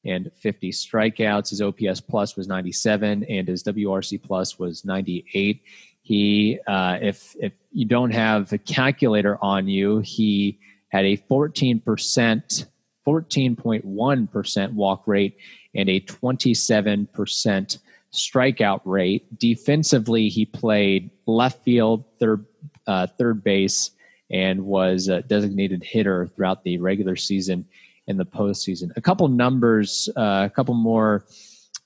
and 0.05 0.31
50 0.37 0.73
strikeouts. 0.73 1.49
His 1.49 1.63
OPS 1.63 2.03
plus 2.03 2.37
was 2.37 2.47
97, 2.47 3.25
and 3.25 3.49
his 3.49 3.63
WRC 3.63 4.23
plus 4.23 4.59
was 4.59 4.85
98. 4.85 5.63
He, 6.03 6.59
uh, 6.67 6.99
if 7.01 7.35
if 7.41 7.55
you 7.73 7.87
don't 7.87 8.11
have 8.11 8.53
a 8.53 8.59
calculator 8.59 9.39
on 9.41 9.69
you, 9.69 10.01
he 10.01 10.59
had 10.89 11.07
a 11.07 11.17
14 11.17 11.81
percent, 11.81 12.67
14.1 13.07 14.31
percent 14.31 14.75
walk 14.75 15.05
rate, 15.07 15.39
and 15.75 15.89
a 15.89 16.01
27 16.01 17.07
percent 17.07 17.79
strikeout 18.15 18.81
rate. 18.85 19.39
Defensively, 19.39 20.29
he 20.29 20.47
played 20.47 21.11
left 21.27 21.63
field, 21.65 22.05
third 22.19 22.47
uh, 22.87 23.07
third 23.19 23.45
base, 23.45 23.91
and 24.31 24.65
was 24.65 25.09
a 25.09 25.23
designated 25.23 25.83
hitter 25.83 26.27
throughout 26.29 26.65
the 26.65 26.79
regular 26.79 27.17
season 27.17 27.67
and 28.09 28.19
the 28.19 28.25
postseason. 28.25 28.91
A 28.97 29.01
couple 29.01 29.27
numbers, 29.29 30.09
uh, 30.17 30.49
a 30.51 30.53
couple 30.55 30.75
more 30.75 31.27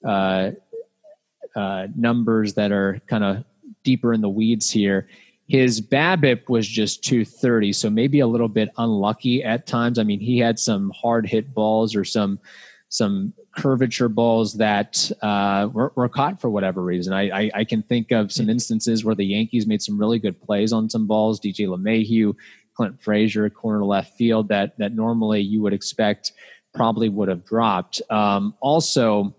uh, 0.05 0.51
uh, 1.57 1.87
numbers 1.97 2.55
that 2.55 2.73
are 2.73 3.01
kind 3.07 3.25
of 3.25 3.45
deeper 3.85 4.13
in 4.13 4.21
the 4.21 4.29
weeds 4.29 4.71
here. 4.71 5.09
His 5.47 5.81
BABIP 5.81 6.49
was 6.51 6.69
just 6.69 7.03
230, 7.05 7.73
so 7.73 7.89
maybe 7.89 8.21
a 8.21 8.27
little 8.27 8.49
bit 8.49 8.69
unlucky 8.77 9.43
at 9.43 9.67
times. 9.67 9.99
I 9.99 10.03
mean, 10.03 10.21
he 10.21 10.39
had 10.39 10.59
some 10.59 10.91
hard 10.91 11.27
hit 11.27 11.55
balls 11.55 11.97
or 11.97 12.05
some 12.05 12.39
some 12.91 13.35
curvature 13.59 14.09
balls 14.09 14.55
that 14.55 15.11
uh, 15.21 15.69
were, 15.73 15.93
were 15.97 16.09
caught 16.09 16.41
for 16.41 16.49
whatever 16.49 16.81
reason. 16.81 17.13
I, 17.13 17.29
I, 17.29 17.51
I 17.55 17.65
can 17.65 17.83
think 17.83 18.13
of 18.13 18.31
some 18.31 18.49
instances 18.49 19.05
where 19.05 19.17
the 19.17 19.27
Yankees 19.27 19.67
made 19.67 19.83
some 19.83 19.99
really 19.99 20.21
good 20.21 20.41
plays 20.41 20.73
on 20.73 20.89
some 20.89 21.09
balls. 21.09 21.41
DJ 21.41 21.67
LeMahieu, 21.67 22.37
Clint 22.75 23.03
Frazier, 23.03 23.51
corner 23.51 23.85
left 23.85 24.17
field 24.17 24.49
that 24.49 24.79
that 24.79 24.95
normally 24.95 25.41
you 25.41 25.61
would 25.61 25.73
expect 25.73 26.33
probably 26.73 27.09
would 27.09 27.29
have 27.29 27.45
dropped. 27.45 28.01
Um, 28.11 28.55
also, 28.61 29.35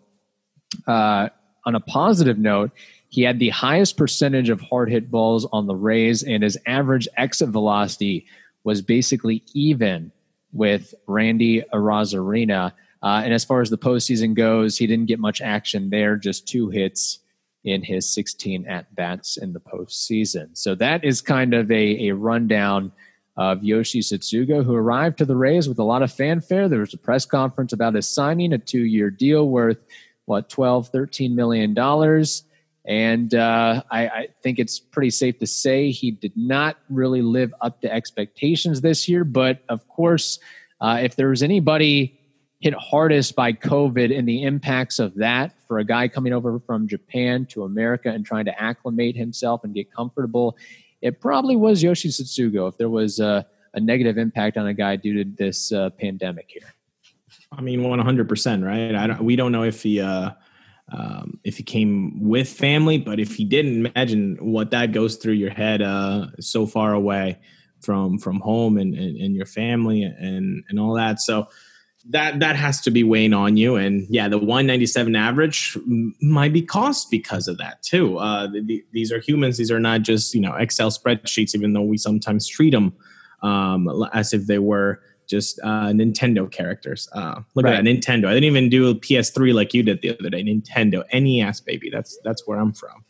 uh, 0.85 1.29
on 1.65 1.75
a 1.75 1.79
positive 1.79 2.37
note, 2.37 2.71
he 3.07 3.21
had 3.21 3.39
the 3.39 3.49
highest 3.49 3.95
percentage 3.95 4.49
of 4.49 4.59
hard 4.59 4.89
hit 4.91 5.09
balls 5.09 5.47
on 5.53 5.65
the 5.65 5.75
Rays, 5.75 6.23
and 6.23 6.43
his 6.43 6.57
average 6.67 7.07
exit 7.15 7.49
velocity 7.49 8.25
was 8.65 8.81
basically 8.81 9.43
even 9.53 10.11
with 10.51 10.93
Randy 11.07 11.63
Arozarena. 11.73 12.73
Uh, 13.01 13.21
and 13.23 13.33
as 13.33 13.45
far 13.45 13.61
as 13.61 13.69
the 13.69 13.77
postseason 13.77 14.33
goes, 14.33 14.77
he 14.77 14.87
didn't 14.87 15.05
get 15.05 15.19
much 15.19 15.41
action 15.41 15.89
there, 15.89 16.17
just 16.17 16.47
two 16.47 16.69
hits 16.69 17.19
in 17.63 17.83
his 17.83 18.11
16 18.13 18.65
at 18.67 18.93
bats 18.95 19.37
in 19.37 19.53
the 19.53 19.59
postseason. 19.59 20.57
So 20.57 20.75
that 20.75 21.03
is 21.03 21.21
kind 21.21 21.53
of 21.53 21.69
a, 21.71 22.09
a 22.09 22.15
rundown 22.15 22.91
of 23.37 23.63
Yoshi 23.63 24.01
Tsutsugo, 24.01 24.65
who 24.65 24.75
arrived 24.75 25.17
to 25.19 25.25
the 25.25 25.35
Rays 25.35 25.69
with 25.69 25.79
a 25.79 25.83
lot 25.83 26.01
of 26.01 26.11
fanfare. 26.11 26.67
There 26.67 26.79
was 26.79 26.93
a 26.93 26.97
press 26.97 27.25
conference 27.25 27.71
about 27.71 27.93
his 27.93 28.07
signing 28.07 28.51
a 28.51 28.57
two 28.57 28.83
year 28.83 29.09
deal 29.09 29.49
worth, 29.49 29.77
what, 30.25 30.49
12, 30.49 30.89
13 30.89 31.35
million 31.35 31.73
dollars. 31.73 32.43
And 32.85 33.33
uh, 33.33 33.83
I, 33.91 34.07
I 34.07 34.27
think 34.41 34.59
it's 34.59 34.79
pretty 34.79 35.11
safe 35.11 35.37
to 35.39 35.47
say 35.47 35.91
he 35.91 36.11
did 36.11 36.35
not 36.35 36.77
really 36.89 37.21
live 37.21 37.53
up 37.61 37.81
to 37.81 37.93
expectations 37.93 38.81
this 38.81 39.07
year. 39.07 39.23
But 39.23 39.63
of 39.69 39.87
course, 39.87 40.39
uh, 40.81 40.99
if 41.01 41.15
there 41.15 41.29
was 41.29 41.43
anybody 41.43 42.18
hit 42.59 42.73
hardest 42.73 43.35
by 43.35 43.53
COVID 43.53 44.17
and 44.17 44.27
the 44.27 44.43
impacts 44.43 44.99
of 44.99 45.15
that 45.15 45.53
for 45.67 45.79
a 45.79 45.83
guy 45.85 46.07
coming 46.07 46.33
over 46.33 46.59
from 46.59 46.87
Japan 46.87 47.45
to 47.47 47.63
America 47.63 48.09
and 48.09 48.25
trying 48.25 48.45
to 48.45 48.61
acclimate 48.61 49.15
himself 49.15 49.63
and 49.63 49.73
get 49.73 49.93
comfortable, 49.93 50.57
it 51.01 51.21
probably 51.21 51.55
was 51.55 51.81
Yoshi 51.81 52.09
Tsutsugo 52.09 52.67
if 52.67 52.77
there 52.77 52.89
was 52.89 53.19
a, 53.19 53.45
a 53.73 53.79
negative 53.79 54.17
impact 54.17 54.57
on 54.57 54.67
a 54.67 54.73
guy 54.73 54.97
due 54.97 55.23
to 55.23 55.29
this 55.37 55.71
uh, 55.71 55.89
pandemic 55.91 56.47
here. 56.49 56.73
I 57.51 57.61
mean, 57.61 57.83
one 57.83 57.99
hundred 57.99 58.27
percent, 58.27 58.63
right? 58.63 58.93
I 58.93 59.07
don't. 59.07 59.23
We 59.23 59.35
don't 59.35 59.51
know 59.51 59.63
if 59.63 59.81
he, 59.81 60.01
uh, 60.01 60.31
um, 60.91 61.39
if 61.43 61.57
he 61.57 61.63
came 61.63 62.27
with 62.27 62.47
family, 62.47 62.97
but 62.99 63.19
if 63.19 63.35
he 63.35 63.45
didn't, 63.45 63.87
imagine 63.87 64.37
what 64.39 64.69
that 64.71 64.91
goes 64.91 65.15
through 65.15 65.33
your 65.33 65.49
head. 65.49 65.81
Uh, 65.81 66.27
so 66.39 66.67
far 66.67 66.93
away 66.93 67.39
from 67.79 68.19
from 68.19 68.39
home 68.39 68.77
and, 68.77 68.93
and, 68.93 69.17
and 69.17 69.35
your 69.35 69.47
family 69.47 70.03
and 70.03 70.63
and 70.69 70.79
all 70.79 70.93
that. 70.93 71.21
So 71.21 71.47
that 72.09 72.39
that 72.39 72.55
has 72.55 72.79
to 72.81 72.91
be 72.91 73.03
weighing 73.03 73.33
on 73.33 73.57
you. 73.57 73.75
And 73.75 74.07
yeah, 74.09 74.27
the 74.27 74.37
one 74.37 74.65
ninety 74.67 74.85
seven 74.85 75.15
average 75.15 75.77
might 76.21 76.53
be 76.53 76.61
cost 76.61 77.11
because 77.11 77.47
of 77.47 77.57
that 77.57 77.83
too. 77.83 78.17
Uh, 78.17 78.47
the, 78.47 78.61
the- 78.61 78.85
these 78.93 79.11
are 79.11 79.19
humans. 79.19 79.57
These 79.57 79.71
are 79.71 79.79
not 79.79 80.01
just 80.03 80.33
you 80.33 80.41
know 80.41 80.53
Excel 80.55 80.89
spreadsheets. 80.91 81.53
Even 81.55 81.73
though 81.73 81.81
we 81.81 81.97
sometimes 81.97 82.47
treat 82.47 82.71
them 82.71 82.93
um, 83.41 83.89
as 84.13 84.33
if 84.33 84.47
they 84.47 84.59
were 84.59 85.01
just 85.27 85.59
uh, 85.63 85.89
Nintendo 85.91 86.51
characters. 86.51 87.07
Uh, 87.13 87.41
look 87.53 87.65
Right. 87.65 87.75
at 87.75 87.83
that 87.83 87.89
Nintendo. 87.89 88.25
I 88.27 88.33
didn't 88.33 88.45
even 88.45 88.67
do 88.69 88.89
a 88.89 88.95
PS3 88.95 89.53
like 89.53 89.75
you 89.75 89.83
did 89.83 90.01
the 90.01 90.17
other 90.17 90.29
day. 90.31 90.41
Nintendo, 90.43 91.03
NES, 91.13 91.61
baby. 91.61 91.89
That's 91.91 92.17
that's 92.23 92.47
where 92.47 92.57
I'm 92.59 92.73
from. 92.73 93.03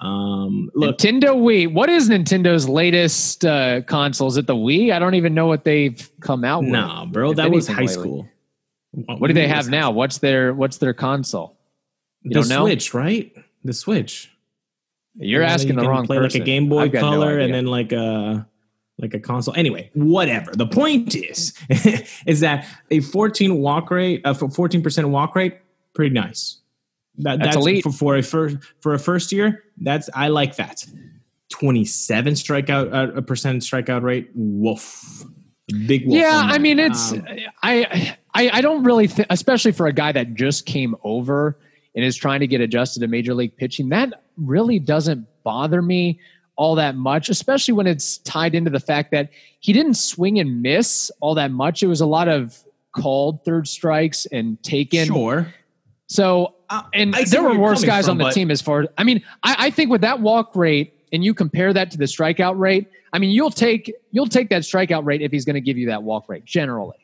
Um, 0.00 0.70
look, 0.74 0.96
Nintendo 0.98 1.36
Wii. 1.36 1.72
What 1.72 1.90
is 1.90 2.08
Nintendo's 2.08 2.68
latest 2.68 3.44
uh, 3.44 3.82
console? 3.82 4.28
Is 4.28 4.36
it 4.38 4.46
the 4.46 4.54
Wii? 4.54 4.92
I 4.92 4.98
don't 4.98 5.14
even 5.14 5.34
know 5.34 5.46
what 5.46 5.64
they've 5.64 6.10
come 6.20 6.44
out 6.44 6.62
with. 6.62 6.70
nah, 6.70 7.04
bro, 7.06 7.34
that 7.34 7.50
was 7.50 7.68
high 7.68 7.80
lately. 7.82 7.92
school. 7.92 8.28
What 8.92 9.28
do 9.28 9.34
they 9.34 9.46
have 9.46 9.68
now? 9.68 9.90
What's 9.90 10.18
their 10.18 10.52
What's 10.54 10.78
their 10.78 10.94
console? 10.94 11.56
You 12.22 12.30
The 12.30 12.40
don't 12.40 12.48
know? 12.48 12.64
Switch, 12.66 12.94
right? 12.94 13.32
The 13.62 13.72
Switch. 13.72 14.30
You're 15.16 15.42
So 15.46 15.52
asking 15.52 15.74
you 15.74 15.80
the 15.80 15.88
wrong 15.88 16.06
play 16.06 16.16
person. 16.18 16.40
like 16.40 16.42
a 16.42 16.50
Game 16.50 16.68
Boy 16.68 16.80
I've 16.84 16.92
no 16.94 17.00
Color 17.00 17.38
and 17.38 17.52
then 17.52 17.66
like 17.66 17.92
a 17.92 18.46
like 18.98 19.14
a 19.14 19.20
console. 19.20 19.54
Anyway, 19.56 19.90
whatever. 19.94 20.52
The 20.52 20.66
point 20.66 21.14
is, 21.14 21.52
is 22.26 22.40
that 22.40 22.66
a 22.90 23.00
14 23.00 23.58
walk 23.58 23.90
rate, 23.90 24.22
a 24.24 24.34
14% 24.34 25.10
walk 25.10 25.34
rate, 25.36 25.58
pretty 25.94 26.14
nice. 26.14 26.59
That, 27.22 27.38
that's, 27.38 27.54
that's 27.54 27.56
elite 27.56 27.84
for, 27.84 27.92
for, 27.92 28.16
a 28.16 28.22
first 28.22 28.56
for 28.80 28.94
a 28.94 28.98
first 28.98 29.32
year. 29.32 29.64
That's 29.78 30.08
I 30.14 30.28
like 30.28 30.56
that. 30.56 30.86
27 31.50 32.34
strikeout 32.34 32.92
uh, 32.92 33.12
a 33.14 33.22
percent 33.22 33.62
strikeout 33.62 34.02
rate. 34.02 34.30
Woof. 34.34 35.24
Big 35.86 36.02
yeah, 36.06 36.42
I 36.44 36.58
mean 36.58 36.80
it's 36.80 37.12
um, 37.12 37.24
I, 37.62 38.16
I 38.34 38.50
I 38.54 38.60
don't 38.60 38.82
really 38.82 39.06
think, 39.06 39.28
especially 39.30 39.70
for 39.70 39.86
a 39.86 39.92
guy 39.92 40.10
that 40.10 40.34
just 40.34 40.66
came 40.66 40.96
over 41.04 41.58
and 41.94 42.04
is 42.04 42.16
trying 42.16 42.40
to 42.40 42.48
get 42.48 42.60
adjusted 42.60 43.00
to 43.00 43.06
major 43.06 43.34
league 43.34 43.56
pitching. 43.56 43.90
That 43.90 44.24
really 44.36 44.80
doesn't 44.80 45.26
bother 45.44 45.80
me 45.80 46.18
all 46.56 46.74
that 46.74 46.94
much, 46.94 47.28
especially 47.28 47.72
when 47.72 47.86
it's 47.86 48.18
tied 48.18 48.54
into 48.54 48.70
the 48.70 48.80
fact 48.80 49.12
that 49.12 49.30
he 49.60 49.72
didn't 49.72 49.94
swing 49.94 50.38
and 50.38 50.60
miss 50.60 51.10
all 51.20 51.34
that 51.34 51.50
much. 51.50 51.82
It 51.82 51.86
was 51.86 52.00
a 52.00 52.06
lot 52.06 52.28
of 52.28 52.62
called 52.92 53.44
third 53.44 53.66
strikes 53.66 54.26
and 54.26 54.62
taken. 54.62 55.06
Sure. 55.06 55.54
So, 56.06 56.54
and 56.94 57.14
there 57.14 57.42
were 57.42 57.58
worse 57.58 57.84
guys 57.84 58.06
from, 58.06 58.12
on 58.12 58.18
the 58.18 58.24
but... 58.24 58.34
team 58.34 58.50
as 58.50 58.60
far. 58.60 58.82
As 58.82 58.88
I 58.98 59.04
mean, 59.04 59.22
I, 59.42 59.56
I 59.58 59.70
think 59.70 59.90
with 59.90 60.00
that 60.02 60.20
walk 60.20 60.54
rate, 60.54 60.94
and 61.12 61.24
you 61.24 61.34
compare 61.34 61.72
that 61.72 61.90
to 61.90 61.98
the 61.98 62.04
strikeout 62.04 62.58
rate, 62.58 62.88
I 63.12 63.18
mean, 63.18 63.30
you'll 63.30 63.50
take 63.50 63.92
you'll 64.12 64.28
take 64.28 64.48
that 64.50 64.62
strikeout 64.62 65.04
rate 65.04 65.22
if 65.22 65.32
he's 65.32 65.44
going 65.44 65.54
to 65.54 65.60
give 65.60 65.76
you 65.76 65.86
that 65.88 66.02
walk 66.02 66.28
rate 66.28 66.44
generally. 66.44 66.96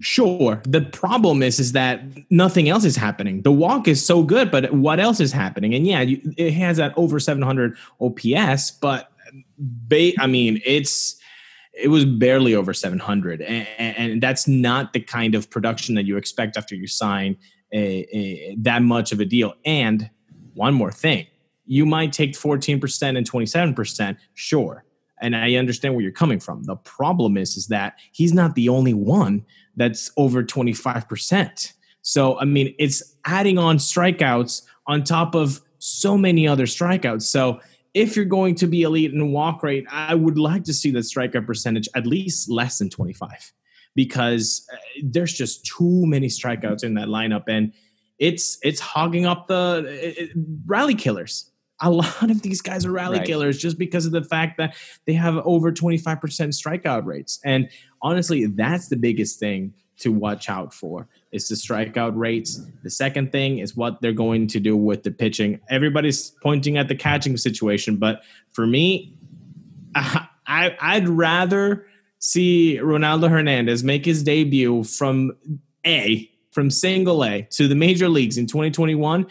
Sure. 0.00 0.62
The 0.64 0.80
problem 0.80 1.42
is 1.42 1.60
is 1.60 1.72
that 1.72 2.02
nothing 2.30 2.70
else 2.70 2.84
is 2.84 2.96
happening. 2.96 3.42
The 3.42 3.52
walk 3.52 3.86
is 3.86 4.04
so 4.04 4.22
good, 4.22 4.50
but 4.50 4.72
what 4.72 4.98
else 4.98 5.20
is 5.20 5.30
happening? 5.30 5.74
And 5.74 5.86
yeah, 5.86 6.00
you, 6.00 6.20
it 6.38 6.52
has 6.52 6.78
that 6.78 6.94
over 6.96 7.20
700 7.20 7.76
OPS, 8.00 8.70
but 8.70 9.12
ba- 9.58 10.12
I 10.18 10.26
mean, 10.26 10.62
it's 10.64 11.16
it 11.74 11.88
was 11.88 12.04
barely 12.04 12.54
over 12.54 12.74
700 12.74 13.40
and, 13.42 13.66
and, 13.78 14.22
that's 14.22 14.48
not 14.48 14.92
the 14.92 15.00
kind 15.00 15.34
of 15.34 15.48
production 15.48 15.94
that 15.94 16.04
you 16.04 16.16
expect 16.16 16.56
after 16.56 16.74
you 16.74 16.86
sign 16.86 17.36
a, 17.72 18.06
a, 18.16 18.56
that 18.58 18.82
much 18.82 19.12
of 19.12 19.20
a 19.20 19.24
deal. 19.24 19.54
And 19.64 20.10
one 20.54 20.74
more 20.74 20.92
thing, 20.92 21.26
you 21.66 21.86
might 21.86 22.12
take 22.12 22.32
14% 22.32 23.16
and 23.16 23.30
27%, 23.30 24.16
sure. 24.34 24.84
And 25.22 25.36
I 25.36 25.54
understand 25.54 25.94
where 25.94 26.02
you're 26.02 26.12
coming 26.12 26.40
from. 26.40 26.64
The 26.64 26.76
problem 26.76 27.36
is, 27.36 27.56
is 27.56 27.66
that 27.68 27.98
he's 28.12 28.32
not 28.32 28.54
the 28.54 28.68
only 28.68 28.94
one 28.94 29.44
that's 29.76 30.10
over 30.16 30.42
25%. 30.42 31.72
So, 32.02 32.38
I 32.40 32.44
mean, 32.44 32.74
it's 32.78 33.16
adding 33.24 33.58
on 33.58 33.76
strikeouts 33.76 34.62
on 34.86 35.04
top 35.04 35.34
of 35.34 35.60
so 35.78 36.16
many 36.16 36.48
other 36.48 36.66
strikeouts. 36.66 37.22
So, 37.22 37.60
if 37.92 38.14
you're 38.14 38.24
going 38.24 38.54
to 38.54 38.68
be 38.68 38.82
elite 38.82 39.12
in 39.12 39.32
walk 39.32 39.64
rate, 39.64 39.84
I 39.90 40.14
would 40.14 40.38
like 40.38 40.62
to 40.64 40.72
see 40.72 40.92
the 40.92 41.00
strikeout 41.00 41.44
percentage 41.44 41.88
at 41.96 42.06
least 42.06 42.48
less 42.48 42.78
than 42.78 42.88
25 42.88 43.52
because 44.00 44.66
uh, 44.72 44.76
there's 45.02 45.34
just 45.34 45.62
too 45.66 46.06
many 46.06 46.26
strikeouts 46.26 46.82
in 46.82 46.94
that 46.94 47.08
lineup 47.08 47.42
and 47.48 47.70
it's 48.18 48.58
it's 48.62 48.80
hogging 48.80 49.26
up 49.26 49.46
the 49.46 49.84
it, 49.86 50.18
it, 50.18 50.30
rally 50.64 50.94
killers. 50.94 51.50
A 51.82 51.90
lot 51.90 52.30
of 52.30 52.40
these 52.40 52.62
guys 52.62 52.86
are 52.86 52.92
rally 52.92 53.18
right. 53.18 53.26
killers 53.26 53.58
just 53.58 53.78
because 53.78 54.06
of 54.06 54.12
the 54.12 54.24
fact 54.24 54.56
that 54.56 54.74
they 55.06 55.12
have 55.12 55.36
over 55.44 55.70
25% 55.70 56.18
strikeout 56.18 57.04
rates. 57.04 57.40
And 57.44 57.68
honestly, 58.00 58.46
that's 58.46 58.88
the 58.88 58.96
biggest 58.96 59.38
thing 59.38 59.74
to 59.98 60.12
watch 60.12 60.48
out 60.48 60.72
for 60.72 61.06
is 61.30 61.48
the 61.48 61.54
strikeout 61.54 62.12
rates. 62.16 62.62
The 62.82 62.90
second 62.90 63.32
thing 63.32 63.58
is 63.58 63.76
what 63.76 64.00
they're 64.00 64.14
going 64.14 64.46
to 64.48 64.60
do 64.60 64.78
with 64.78 65.02
the 65.02 65.10
pitching. 65.10 65.60
Everybody's 65.68 66.32
pointing 66.42 66.78
at 66.78 66.88
the 66.88 66.96
catching 66.96 67.36
situation, 67.36 67.96
but 67.96 68.22
for 68.52 68.66
me, 68.66 69.14
I, 69.94 70.76
I'd 70.80 71.08
rather 71.08 71.86
see 72.20 72.78
Ronaldo 72.80 73.28
Hernandez 73.28 73.82
make 73.82 74.04
his 74.04 74.22
debut 74.22 74.84
from 74.84 75.32
A, 75.84 76.30
from 76.52 76.70
single 76.70 77.24
A 77.24 77.48
to 77.50 77.66
the 77.66 77.74
major 77.74 78.08
leagues 78.08 78.38
in 78.38 78.46
2021 78.46 79.26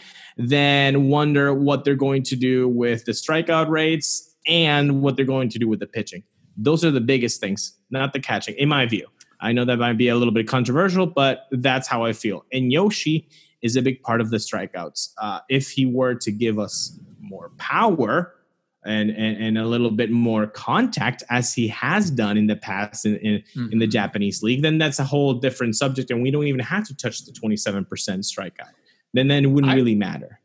then 0.48 1.08
wonder 1.08 1.52
what 1.52 1.84
they're 1.84 1.94
going 1.94 2.22
to 2.22 2.36
do 2.36 2.68
with 2.68 3.04
the 3.04 3.12
strikeout 3.12 3.68
rates 3.68 4.34
and 4.46 5.02
what 5.02 5.16
they're 5.16 5.24
going 5.24 5.50
to 5.50 5.58
do 5.58 5.68
with 5.68 5.80
the 5.80 5.86
pitching. 5.86 6.22
Those 6.56 6.84
are 6.84 6.90
the 6.90 7.00
biggest 7.00 7.40
things, 7.40 7.76
not 7.90 8.12
the 8.12 8.20
catching, 8.20 8.54
in 8.56 8.68
my 8.68 8.86
view. 8.86 9.06
I 9.40 9.52
know 9.52 9.64
that 9.64 9.78
might 9.78 9.98
be 9.98 10.08
a 10.08 10.16
little 10.16 10.32
bit 10.32 10.48
controversial, 10.48 11.06
but 11.06 11.46
that's 11.50 11.88
how 11.88 12.04
I 12.04 12.12
feel. 12.12 12.44
And 12.52 12.72
Yoshi 12.72 13.28
is 13.62 13.76
a 13.76 13.82
big 13.82 14.02
part 14.02 14.20
of 14.20 14.30
the 14.30 14.38
strikeouts. 14.38 15.10
Uh, 15.18 15.40
if 15.48 15.70
he 15.70 15.86
were 15.86 16.14
to 16.14 16.30
give 16.30 16.58
us 16.58 16.98
more 17.20 17.50
power 17.58 18.34
and, 18.84 19.10
and, 19.10 19.36
and 19.42 19.58
a 19.58 19.66
little 19.66 19.90
bit 19.90 20.10
more 20.10 20.46
contact, 20.46 21.22
as 21.28 21.52
he 21.52 21.68
has 21.68 22.10
done 22.10 22.36
in 22.36 22.46
the 22.46 22.56
past 22.56 23.04
in, 23.04 23.16
in, 23.16 23.34
mm-hmm. 23.54 23.72
in 23.72 23.78
the 23.78 23.86
Japanese 23.86 24.42
league, 24.42 24.62
then 24.62 24.78
that's 24.78 24.98
a 24.98 25.04
whole 25.04 25.34
different 25.34 25.76
subject. 25.76 26.10
And 26.10 26.22
we 26.22 26.30
don't 26.30 26.46
even 26.46 26.60
have 26.60 26.86
to 26.88 26.96
touch 26.96 27.24
the 27.24 27.32
27% 27.32 27.86
strikeout. 27.86 28.70
Then, 29.12 29.28
then 29.28 29.44
it 29.44 29.48
wouldn't 29.48 29.72
I, 29.72 29.76
really 29.76 29.94
matter. 29.94 30.40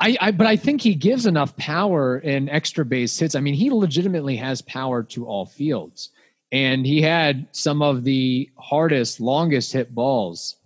I, 0.00 0.16
I, 0.20 0.30
but 0.30 0.46
I 0.46 0.56
think 0.56 0.80
he 0.80 0.94
gives 0.94 1.26
enough 1.26 1.56
power 1.56 2.18
in 2.18 2.48
extra 2.48 2.84
base 2.84 3.18
hits. 3.18 3.34
I 3.34 3.40
mean, 3.40 3.54
he 3.54 3.70
legitimately 3.70 4.36
has 4.36 4.62
power 4.62 5.02
to 5.04 5.26
all 5.26 5.44
fields, 5.44 6.10
and 6.52 6.86
he 6.86 7.02
had 7.02 7.48
some 7.52 7.82
of 7.82 8.04
the 8.04 8.48
hardest, 8.56 9.20
longest 9.20 9.72
hit 9.72 9.94
balls 9.94 10.56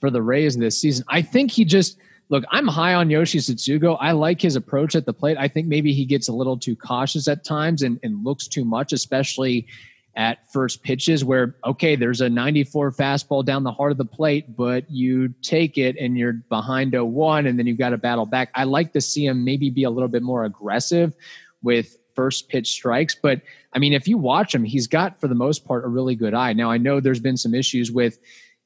for 0.00 0.10
the 0.10 0.22
Rays 0.22 0.56
this 0.56 0.78
season. 0.78 1.04
I 1.08 1.22
think 1.22 1.50
he 1.50 1.64
just 1.64 1.96
look. 2.34 2.44
I'm 2.50 2.66
high 2.66 2.94
on 2.94 3.10
Yoshi 3.10 3.38
Tsutsugo. 3.38 3.96
I 4.00 4.10
like 4.10 4.40
his 4.40 4.56
approach 4.56 4.96
at 4.96 5.06
the 5.06 5.12
plate. 5.12 5.36
I 5.38 5.46
think 5.46 5.68
maybe 5.68 5.92
he 5.92 6.04
gets 6.04 6.26
a 6.26 6.32
little 6.32 6.58
too 6.58 6.74
cautious 6.74 7.28
at 7.28 7.44
times 7.44 7.82
and, 7.82 8.00
and 8.02 8.24
looks 8.24 8.48
too 8.48 8.64
much, 8.64 8.92
especially 8.92 9.68
at 10.16 10.50
first 10.52 10.82
pitches 10.84 11.24
where 11.24 11.56
okay 11.64 11.96
there's 11.96 12.20
a 12.20 12.28
94 12.28 12.92
fastball 12.92 13.44
down 13.44 13.64
the 13.64 13.72
heart 13.72 13.90
of 13.90 13.98
the 13.98 14.04
plate 14.04 14.56
but 14.56 14.88
you 14.88 15.28
take 15.42 15.76
it 15.76 15.96
and 15.96 16.16
you're 16.16 16.34
behind 16.34 16.92
0-1 16.92 17.48
and 17.48 17.58
then 17.58 17.66
you've 17.66 17.78
got 17.78 17.90
to 17.90 17.98
battle 17.98 18.24
back 18.24 18.48
i 18.54 18.62
like 18.62 18.92
to 18.92 19.00
see 19.00 19.26
him 19.26 19.42
maybe 19.42 19.70
be 19.70 19.82
a 19.82 19.90
little 19.90 20.06
bit 20.06 20.22
more 20.22 20.44
aggressive 20.44 21.16
with 21.64 21.96
first 22.14 22.48
pitch 22.48 22.70
strikes 22.70 23.16
but 23.20 23.40
i 23.72 23.78
mean 23.80 23.92
if 23.92 24.06
you 24.06 24.16
watch 24.16 24.54
him 24.54 24.62
he's 24.62 24.86
got 24.86 25.20
for 25.20 25.26
the 25.26 25.34
most 25.34 25.64
part 25.64 25.84
a 25.84 25.88
really 25.88 26.14
good 26.14 26.32
eye 26.32 26.52
now 26.52 26.70
i 26.70 26.78
know 26.78 27.00
there's 27.00 27.18
been 27.18 27.36
some 27.36 27.52
issues 27.52 27.90
with 27.90 28.20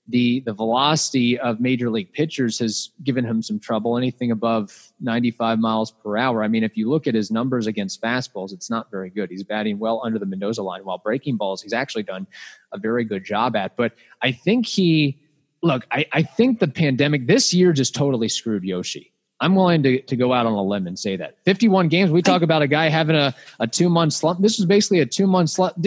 the 0.08 0.40
the 0.40 0.52
velocity 0.52 1.38
of 1.38 1.60
major 1.60 1.90
league 1.90 2.12
pitchers 2.12 2.58
has 2.58 2.90
given 3.04 3.24
him 3.24 3.42
some 3.42 3.60
trouble. 3.60 3.96
Anything 3.96 4.30
above 4.30 4.92
95 5.00 5.58
miles 5.58 5.90
per 5.90 6.16
hour. 6.16 6.42
I 6.42 6.48
mean, 6.48 6.64
if 6.64 6.76
you 6.76 6.88
look 6.88 7.06
at 7.06 7.14
his 7.14 7.30
numbers 7.30 7.66
against 7.66 8.00
fastballs, 8.00 8.52
it's 8.52 8.70
not 8.70 8.90
very 8.90 9.10
good. 9.10 9.30
He's 9.30 9.44
batting 9.44 9.78
well 9.78 10.00
under 10.02 10.18
the 10.18 10.26
Mendoza 10.26 10.62
line, 10.62 10.84
while 10.84 10.98
breaking 10.98 11.36
balls, 11.36 11.62
he's 11.62 11.74
actually 11.74 12.04
done 12.04 12.26
a 12.72 12.78
very 12.78 13.04
good 13.04 13.24
job 13.24 13.54
at. 13.54 13.76
But 13.76 13.92
I 14.22 14.32
think 14.32 14.66
he 14.66 15.18
look. 15.62 15.86
I, 15.90 16.06
I 16.12 16.22
think 16.22 16.60
the 16.60 16.68
pandemic 16.68 17.26
this 17.26 17.52
year 17.52 17.72
just 17.72 17.94
totally 17.94 18.28
screwed 18.28 18.64
Yoshi. 18.64 19.12
I'm 19.40 19.54
willing 19.54 19.82
to, 19.84 20.00
to 20.00 20.16
go 20.16 20.32
out 20.32 20.46
on 20.46 20.52
a 20.52 20.62
limb 20.62 20.86
and 20.86 20.98
say 20.98 21.16
that 21.16 21.36
51 21.44 21.88
games. 21.88 22.10
We 22.10 22.22
talk 22.22 22.42
about 22.42 22.62
a 22.62 22.66
guy 22.66 22.88
having 22.88 23.14
a, 23.14 23.34
a 23.60 23.66
two 23.68 23.88
month 23.88 24.14
slump. 24.14 24.40
This 24.40 24.58
was 24.58 24.66
basically 24.66 25.00
a 25.00 25.06
two 25.06 25.26
month 25.26 25.50
slump. 25.50 25.84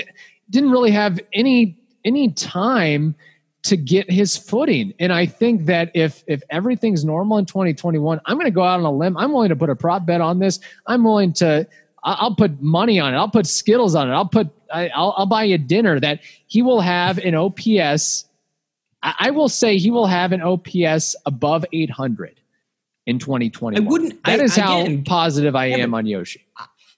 Didn't 0.50 0.72
really 0.72 0.92
have 0.92 1.20
any 1.34 1.78
any 2.06 2.32
time 2.32 3.16
to 3.64 3.78
get 3.78 4.10
his 4.10 4.36
footing. 4.36 4.94
And 5.00 5.14
I 5.14 5.26
think 5.26 5.66
that 5.66 5.92
if 5.94 6.24
if 6.28 6.42
everything's 6.50 7.06
normal 7.06 7.38
in 7.38 7.46
2021, 7.46 8.20
I'm 8.26 8.36
going 8.36 8.46
to 8.46 8.52
go 8.52 8.64
out 8.64 8.80
on 8.80 8.86
a 8.86 8.92
limb. 8.92 9.18
I'm 9.18 9.32
willing 9.32 9.50
to 9.50 9.56
put 9.56 9.70
a 9.70 9.76
prop 9.76 10.06
bet 10.06 10.22
on 10.22 10.40
this. 10.40 10.60
I'm 10.88 11.04
willing 11.04 11.34
to 11.34 11.68
I'll 12.04 12.36
put 12.36 12.62
money 12.62 13.00
on 13.00 13.14
it. 13.14 13.18
I'll 13.18 13.30
put 13.30 13.46
Skittles 13.46 13.94
on 13.94 14.10
it. 14.10 14.14
I'll 14.14 14.28
put 14.28 14.50
I'll, 14.74 15.14
I'll 15.18 15.26
buy 15.26 15.44
you 15.44 15.58
dinner 15.58 16.00
that 16.00 16.22
he 16.48 16.62
will 16.62 16.82
have 16.82 17.20
an 17.20 17.36
OPS. 17.36 18.26
I 19.04 19.32
will 19.32 19.50
say 19.50 19.78
he 19.78 19.90
will 19.90 20.06
have 20.06 20.32
an 20.32 20.42
OPS 20.42 21.16
above 21.26 21.66
800 21.74 22.40
in 23.08 23.18
2020. 23.20 23.78
I 23.78 23.80
wouldn't. 23.80 24.24
That 24.24 24.40
I, 24.40 24.44
is 24.44 24.56
how 24.56 24.82
again, 24.82 25.04
positive 25.04 25.56
I 25.56 25.68
am 25.68 25.94
on 25.94 26.06
Yoshi. 26.06 26.46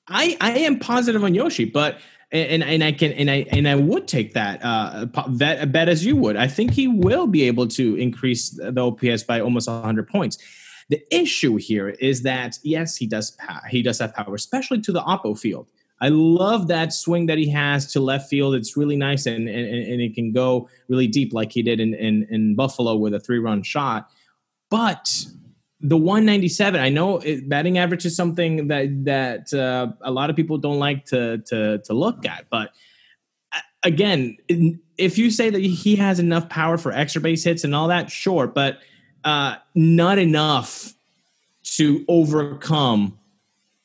I 0.08 0.38
I 0.42 0.52
am 0.60 0.80
positive 0.80 1.24
on 1.24 1.34
Yoshi, 1.34 1.66
but 1.66 2.00
and 2.34 2.64
and 2.64 2.84
I 2.84 2.92
can 2.92 3.12
and 3.14 3.30
I 3.30 3.46
and 3.52 3.68
I 3.68 3.76
would 3.76 4.08
take 4.08 4.34
that 4.34 4.60
uh, 4.64 5.06
bet, 5.28 5.72
bet 5.72 5.88
as 5.88 6.06
you 6.06 6.16
would. 6.16 6.36
I 6.36 6.48
think 6.48 6.72
he 6.72 6.88
will 6.88 7.28
be 7.28 7.44
able 7.44 7.68
to 7.70 7.96
increase 7.96 8.50
the 8.50 8.74
OPS 8.76 9.24
by 9.24 9.40
almost 9.40 9.70
100 9.70 10.08
points. 10.08 10.40
The 10.90 11.02
issue 11.16 11.56
here 11.58 11.90
is 11.90 12.24
that 12.24 12.58
yes, 12.64 12.98
he 12.98 13.06
does 13.06 13.38
he 13.70 13.84
does 13.84 14.00
have 14.00 14.14
power, 14.16 14.34
especially 14.34 14.82
to 14.82 14.92
the 14.92 15.02
oppo 15.02 15.38
field. 15.40 15.70
I 16.02 16.10
love 16.10 16.68
that 16.68 16.92
swing 16.92 17.28
that 17.28 17.38
he 17.38 17.48
has 17.50 17.92
to 17.94 18.00
left 18.00 18.30
field. 18.30 18.56
It's 18.56 18.76
really 18.76 18.98
nice 18.98 19.28
and 19.28 19.48
and, 19.48 19.68
and 19.68 20.02
it 20.02 20.16
can 20.16 20.34
go 20.34 20.68
really 20.90 21.08
deep 21.08 21.34
like 21.34 21.52
he 21.52 21.62
did 21.62 21.80
in 21.80 21.94
in, 21.94 22.28
in 22.32 22.56
Buffalo 22.56 22.96
with 22.96 23.14
a 23.14 23.20
three 23.20 23.40
run 23.40 23.62
shot. 23.62 24.10
But 24.72 25.26
the 25.84 25.98
197 25.98 26.80
i 26.80 26.90
know 26.90 27.18
it, 27.20 27.48
batting 27.48 27.78
average 27.78 28.06
is 28.06 28.16
something 28.16 28.68
that 28.68 29.06
that 29.06 29.54
uh, 29.54 29.88
a 30.02 30.12
lot 30.12 30.30
of 30.30 30.36
people 30.36 30.58
don't 30.58 30.80
like 30.80 31.06
to 31.06 31.38
to 31.40 31.78
to 31.80 31.94
look 31.94 32.26
at 32.26 32.46
but 32.50 32.72
uh, 33.54 33.60
again 33.84 34.38
if 34.98 35.18
you 35.18 35.30
say 35.30 35.50
that 35.50 35.60
he 35.60 35.96
has 35.96 36.20
enough 36.20 36.50
power 36.50 36.78
for 36.78 36.92
extra 36.92 37.22
base 37.22 37.44
hits 37.44 37.64
and 37.64 37.76
all 37.76 37.90
that 37.90 38.10
sure 38.10 38.48
but 38.48 38.80
uh, 39.24 39.56
not 39.76 40.18
enough 40.18 40.94
to 41.64 42.04
overcome 42.08 43.18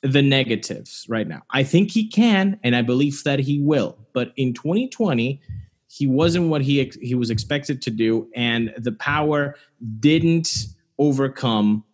the 0.02 0.22
negatives 0.22 1.06
right 1.08 1.26
now. 1.26 1.42
I 1.50 1.62
think 1.62 1.90
he 1.90 2.06
can, 2.06 2.58
and 2.62 2.76
I 2.76 2.82
believe 2.82 3.22
that 3.24 3.40
he 3.40 3.60
will. 3.60 3.98
But 4.12 4.32
in 4.36 4.54
2020, 4.54 5.40
he 5.88 6.06
wasn't 6.06 6.48
what 6.48 6.62
he 6.62 6.90
he 7.00 7.14
was 7.14 7.30
expected 7.30 7.82
to 7.82 7.90
do, 7.90 8.28
and 8.34 8.72
the 8.76 8.92
power 8.92 9.56
didn't 10.00 10.66
overcome 10.98 11.84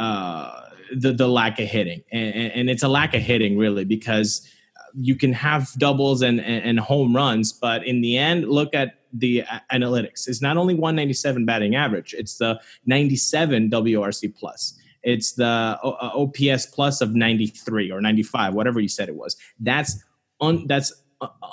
uh, 0.00 0.62
the 0.96 1.12
the 1.12 1.28
lack 1.28 1.60
of 1.60 1.68
hitting, 1.68 2.02
and, 2.10 2.34
and, 2.34 2.70
it's 2.70 2.82
a 2.82 2.88
lack 2.88 3.14
of 3.14 3.20
hitting 3.20 3.58
really 3.58 3.84
because 3.84 4.48
you 4.94 5.14
can 5.14 5.32
have 5.32 5.70
doubles 5.78 6.22
and, 6.22 6.40
and, 6.40 6.64
and 6.64 6.80
home 6.80 7.14
runs, 7.14 7.52
but 7.52 7.86
in 7.86 8.00
the 8.00 8.16
end, 8.16 8.48
look 8.48 8.74
at 8.74 8.94
the 9.12 9.44
analytics. 9.70 10.26
It's 10.26 10.40
not 10.40 10.56
only 10.56 10.74
197 10.74 11.44
batting 11.44 11.76
average; 11.76 12.14
it's 12.14 12.38
the 12.38 12.58
97 12.86 13.70
WRC 13.70 14.34
plus. 14.34 14.76
It's 15.02 15.32
the 15.32 15.78
OPS 15.82 16.66
plus 16.66 17.00
of 17.00 17.14
93 17.14 17.90
or 17.90 18.00
95, 18.00 18.54
whatever 18.54 18.80
you 18.80 18.88
said 18.88 19.08
it 19.08 19.16
was. 19.16 19.36
That's 19.58 20.02
un, 20.40 20.66
that's 20.66 20.92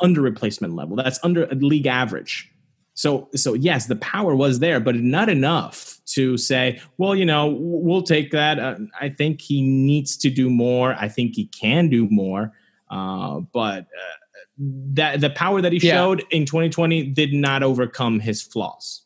under 0.02 0.22
replacement 0.22 0.74
level. 0.74 0.96
That's 0.96 1.20
under 1.22 1.48
league 1.48 1.88
average. 1.88 2.50
So 2.98 3.30
so 3.36 3.54
yes, 3.54 3.86
the 3.86 3.96
power 3.98 4.36
was 4.36 4.58
there, 4.58 4.80
but 4.80 4.96
not 4.96 5.30
enough 5.30 6.02
to 6.08 6.36
say, 6.36 6.82
well, 6.98 7.16
you 7.16 7.26
know, 7.26 7.56
we'll 7.56 8.02
take 8.02 8.32
that. 8.32 8.58
Uh, 8.58 8.76
I 9.00 9.10
think 9.10 9.40
he 9.40 9.62
needs 9.62 10.18
to 10.18 10.32
do 10.32 10.50
more. 10.50 10.96
I 10.96 11.08
think 11.08 11.36
he 11.36 11.46
can 11.46 11.90
do 11.90 12.08
more. 12.10 12.54
Uh, 12.90 13.42
but 13.54 13.82
uh, 13.82 14.18
that 14.58 15.22
the 15.22 15.30
power 15.30 15.62
that 15.62 15.74
he 15.74 15.78
yeah. 15.78 15.94
showed 15.94 16.26
in 16.32 16.48
2020 16.48 17.04
did 17.10 17.34
not 17.34 17.62
overcome 17.62 18.20
his 18.20 18.42
flaws. 18.42 19.04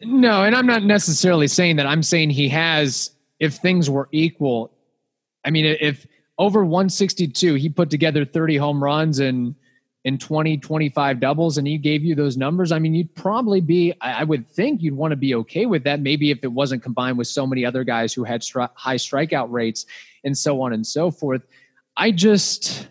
No, 0.00 0.42
and 0.42 0.56
I'm 0.56 0.66
not 0.66 0.82
necessarily 0.82 1.46
saying 1.46 1.76
that. 1.76 1.86
I'm 1.86 2.02
saying 2.02 2.30
he 2.30 2.48
has. 2.48 3.12
If 3.38 3.54
things 3.54 3.88
were 3.88 4.08
equal, 4.10 4.72
I 5.44 5.50
mean, 5.50 5.64
if 5.64 6.08
over 6.38 6.64
162, 6.64 7.54
he 7.54 7.68
put 7.68 7.88
together 7.88 8.24
30 8.24 8.56
home 8.56 8.82
runs 8.82 9.20
and 9.20 9.54
in 10.08 10.16
20, 10.16 10.56
25 10.56 11.20
doubles 11.20 11.58
and 11.58 11.66
he 11.66 11.76
gave 11.76 12.02
you 12.02 12.14
those 12.14 12.38
numbers, 12.38 12.72
I 12.72 12.78
mean, 12.78 12.94
you'd 12.94 13.14
probably 13.14 13.60
be, 13.60 13.92
I 14.00 14.24
would 14.24 14.48
think 14.48 14.82
you'd 14.82 14.96
want 14.96 15.12
to 15.12 15.16
be 15.16 15.34
okay 15.34 15.66
with 15.66 15.84
that. 15.84 16.00
Maybe 16.00 16.30
if 16.30 16.38
it 16.42 16.50
wasn't 16.50 16.82
combined 16.82 17.18
with 17.18 17.28
so 17.28 17.46
many 17.46 17.64
other 17.64 17.84
guys 17.84 18.14
who 18.14 18.24
had 18.24 18.40
stri- 18.40 18.70
high 18.74 18.96
strikeout 18.96 19.48
rates 19.50 19.84
and 20.24 20.36
so 20.36 20.62
on 20.62 20.72
and 20.72 20.86
so 20.86 21.10
forth. 21.10 21.42
I 21.94 22.10
just, 22.10 22.88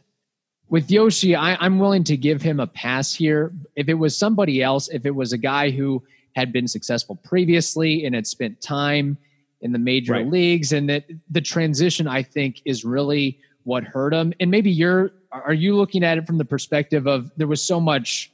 with 0.69 0.91
Yoshi, 0.91 1.35
I, 1.35 1.65
am 1.65 1.79
willing 1.79 2.03
to 2.05 2.15
give 2.15 2.43
him 2.43 2.59
a 2.59 2.67
pass 2.67 3.13
here. 3.13 3.51
If 3.75 3.89
it 3.89 3.95
was 3.95 4.15
somebody 4.15 4.61
else, 4.61 4.87
if 4.89 5.05
it 5.07 5.15
was 5.15 5.33
a 5.33 5.37
guy 5.37 5.71
who 5.71 6.03
had 6.35 6.53
been 6.53 6.67
successful 6.67 7.15
previously 7.15 8.05
and 8.05 8.13
had 8.13 8.27
spent 8.27 8.61
time 8.61 9.17
in 9.61 9.71
the 9.71 9.79
major 9.79 10.13
right. 10.13 10.27
leagues, 10.27 10.71
and 10.71 10.87
that 10.87 11.05
the 11.31 11.41
transition, 11.41 12.07
I 12.07 12.21
think, 12.21 12.61
is 12.63 12.85
really 12.85 13.39
what 13.63 13.83
hurt 13.83 14.13
him. 14.13 14.33
And 14.39 14.51
maybe 14.51 14.69
you're 14.69 15.11
are 15.31 15.53
you 15.53 15.75
looking 15.75 16.03
at 16.03 16.17
it 16.17 16.25
from 16.25 16.37
the 16.37 16.45
perspective 16.45 17.07
of 17.07 17.31
there 17.37 17.47
was 17.47 17.63
so 17.63 17.79
much 17.79 18.31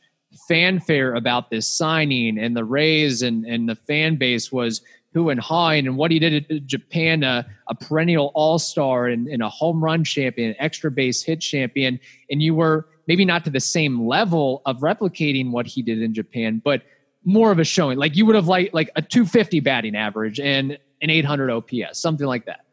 fanfare 0.48 1.16
about 1.16 1.50
this 1.50 1.68
signing 1.68 2.38
and 2.38 2.56
the 2.56 2.64
Rays 2.64 3.22
and, 3.22 3.46
and 3.46 3.70
the 3.70 3.76
fan 3.76 4.16
base 4.16 4.52
was 4.52 4.82
who 5.14 5.30
and 5.30 5.40
Hine 5.40 5.86
and 5.86 5.96
what 5.96 6.12
he 6.12 6.20
did 6.20 6.52
at 6.52 6.66
Japan, 6.66 7.24
a, 7.24 7.46
a 7.68 7.76
perennial 7.76 8.32
all 8.34 8.58
star 8.58 9.08
and, 9.08 9.28
and, 9.28 9.44
a 9.44 9.50
home 9.50 9.84
run 9.84 10.04
champion, 10.04 10.56
extra 10.58 10.90
base 10.90 11.22
hit 11.22 11.40
champion. 11.40 12.00
And 12.32 12.42
you 12.42 12.56
were 12.56 12.88
maybe 13.08 13.24
not 13.24 13.44
to 13.44 13.52
the 13.52 13.60
same 13.60 14.08
level 14.08 14.64
of 14.66 14.80
replicating 14.80 15.52
what 15.52 15.68
he 15.68 15.84
did 15.84 16.02
in 16.02 16.14
Japan, 16.14 16.62
but 16.64 16.82
more 17.24 17.52
of 17.52 17.60
a 17.60 17.64
showing. 17.64 17.98
Like 17.98 18.16
you 18.16 18.26
would 18.26 18.36
have 18.36 18.48
liked 18.48 18.74
like 18.74 18.90
a 18.96 19.02
250 19.02 19.60
batting 19.60 19.96
average 19.96 20.40
and 20.40 20.78
an 21.02 21.10
800 21.10 21.52
OPS, 21.52 22.00
something 22.00 22.26
like 22.26 22.46
that. 22.46 22.66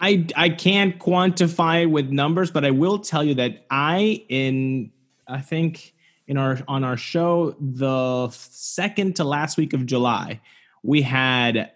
I 0.00 0.26
I 0.36 0.48
can't 0.48 0.98
quantify 0.98 1.88
with 1.88 2.10
numbers, 2.10 2.50
but 2.50 2.64
I 2.64 2.70
will 2.70 2.98
tell 2.98 3.24
you 3.24 3.34
that 3.34 3.64
I 3.70 4.24
in 4.28 4.90
I 5.26 5.40
think 5.40 5.94
in 6.26 6.36
our 6.36 6.58
on 6.68 6.84
our 6.84 6.96
show 6.96 7.56
the 7.60 8.28
second 8.30 9.16
to 9.16 9.24
last 9.24 9.56
week 9.56 9.72
of 9.72 9.86
July 9.86 10.40
we 10.82 11.02
had 11.02 11.70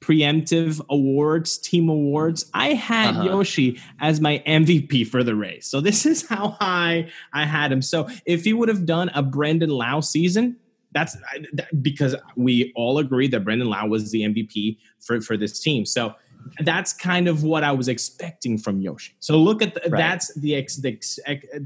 preemptive 0.00 0.80
awards, 0.88 1.58
team 1.58 1.88
awards. 1.88 2.50
I 2.54 2.74
had 2.74 3.16
uh-huh. 3.16 3.24
Yoshi 3.24 3.80
as 4.00 4.20
my 4.20 4.42
MVP 4.46 5.06
for 5.06 5.22
the 5.22 5.34
Rays. 5.34 5.66
So 5.66 5.80
this 5.80 6.06
is 6.12 6.26
how 6.26 6.56
high 6.60 7.10
I 7.32 7.44
had 7.44 7.72
him. 7.72 7.82
So 7.82 8.08
if 8.26 8.44
he 8.44 8.52
would 8.52 8.68
have 8.68 8.86
done 8.86 9.10
a 9.14 9.22
Brandon 9.22 9.70
Lowe 9.70 10.00
season, 10.00 10.56
that's 10.92 11.16
because 11.80 12.14
we 12.36 12.72
all 12.76 12.98
agree 12.98 13.26
that 13.28 13.44
Brandon 13.44 13.68
Lowe 13.68 13.86
was 13.86 14.10
the 14.10 14.22
MVP 14.22 14.76
for, 15.00 15.20
for 15.22 15.36
this 15.36 15.58
team. 15.58 15.86
So 15.86 16.14
that's 16.60 16.92
kind 16.92 17.28
of 17.28 17.42
what 17.42 17.64
I 17.64 17.72
was 17.72 17.88
expecting 17.88 18.58
from 18.58 18.80
Yoshi. 18.80 19.14
So 19.20 19.38
look 19.38 19.62
at 19.62 19.74
the, 19.74 19.88
right. 19.88 19.98
that's 19.98 20.34
the, 20.34 20.54
ex, 20.54 20.76
the 20.76 20.98
ex, 20.98 21.18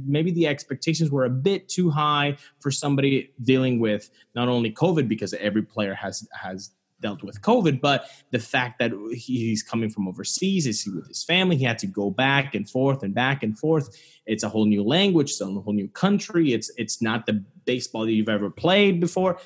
maybe 0.05 0.31
the 0.31 0.47
expectations 0.47 1.11
were 1.11 1.25
a 1.25 1.31
bit 1.31 1.69
too 1.69 1.91
high 1.91 2.37
for 2.61 2.71
somebody 2.71 3.31
dealing 3.43 3.79
with 3.79 4.11
not 4.35 4.49
only 4.49 4.73
COVID 4.73 5.09
because 5.09 5.35
every 5.35 5.63
player 5.63 5.95
has 5.95 6.27
has 6.33 6.71
dealt 7.01 7.23
with 7.23 7.41
COVID, 7.43 7.81
but 7.81 8.09
the 8.31 8.39
fact 8.39 8.79
that 8.79 8.93
he's 9.13 9.63
coming 9.63 9.91
from 9.91 10.09
overseas, 10.09 10.67
is 10.67 10.83
he 10.83 10.91
with 10.91 11.07
his 11.09 11.23
family? 11.23 11.57
He 11.57 11.65
had 11.65 11.79
to 11.81 11.87
go 11.87 12.11
back 12.11 12.55
and 12.55 12.69
forth 12.69 13.03
and 13.03 13.15
back 13.15 13.43
and 13.43 13.59
forth. 13.59 14.01
It's 14.25 14.43
a 14.43 14.49
whole 14.49 14.65
new 14.65 14.83
language, 14.83 15.31
it's 15.31 15.41
a 15.41 15.47
whole 15.47 15.73
new 15.73 15.89
country. 15.89 16.53
It's 16.53 16.71
it's 16.77 17.03
not 17.03 17.27
the 17.27 17.45
baseball 17.65 18.07
that 18.07 18.13
you've 18.13 18.29
ever 18.29 18.51
played 18.51 19.01
before. 19.01 19.39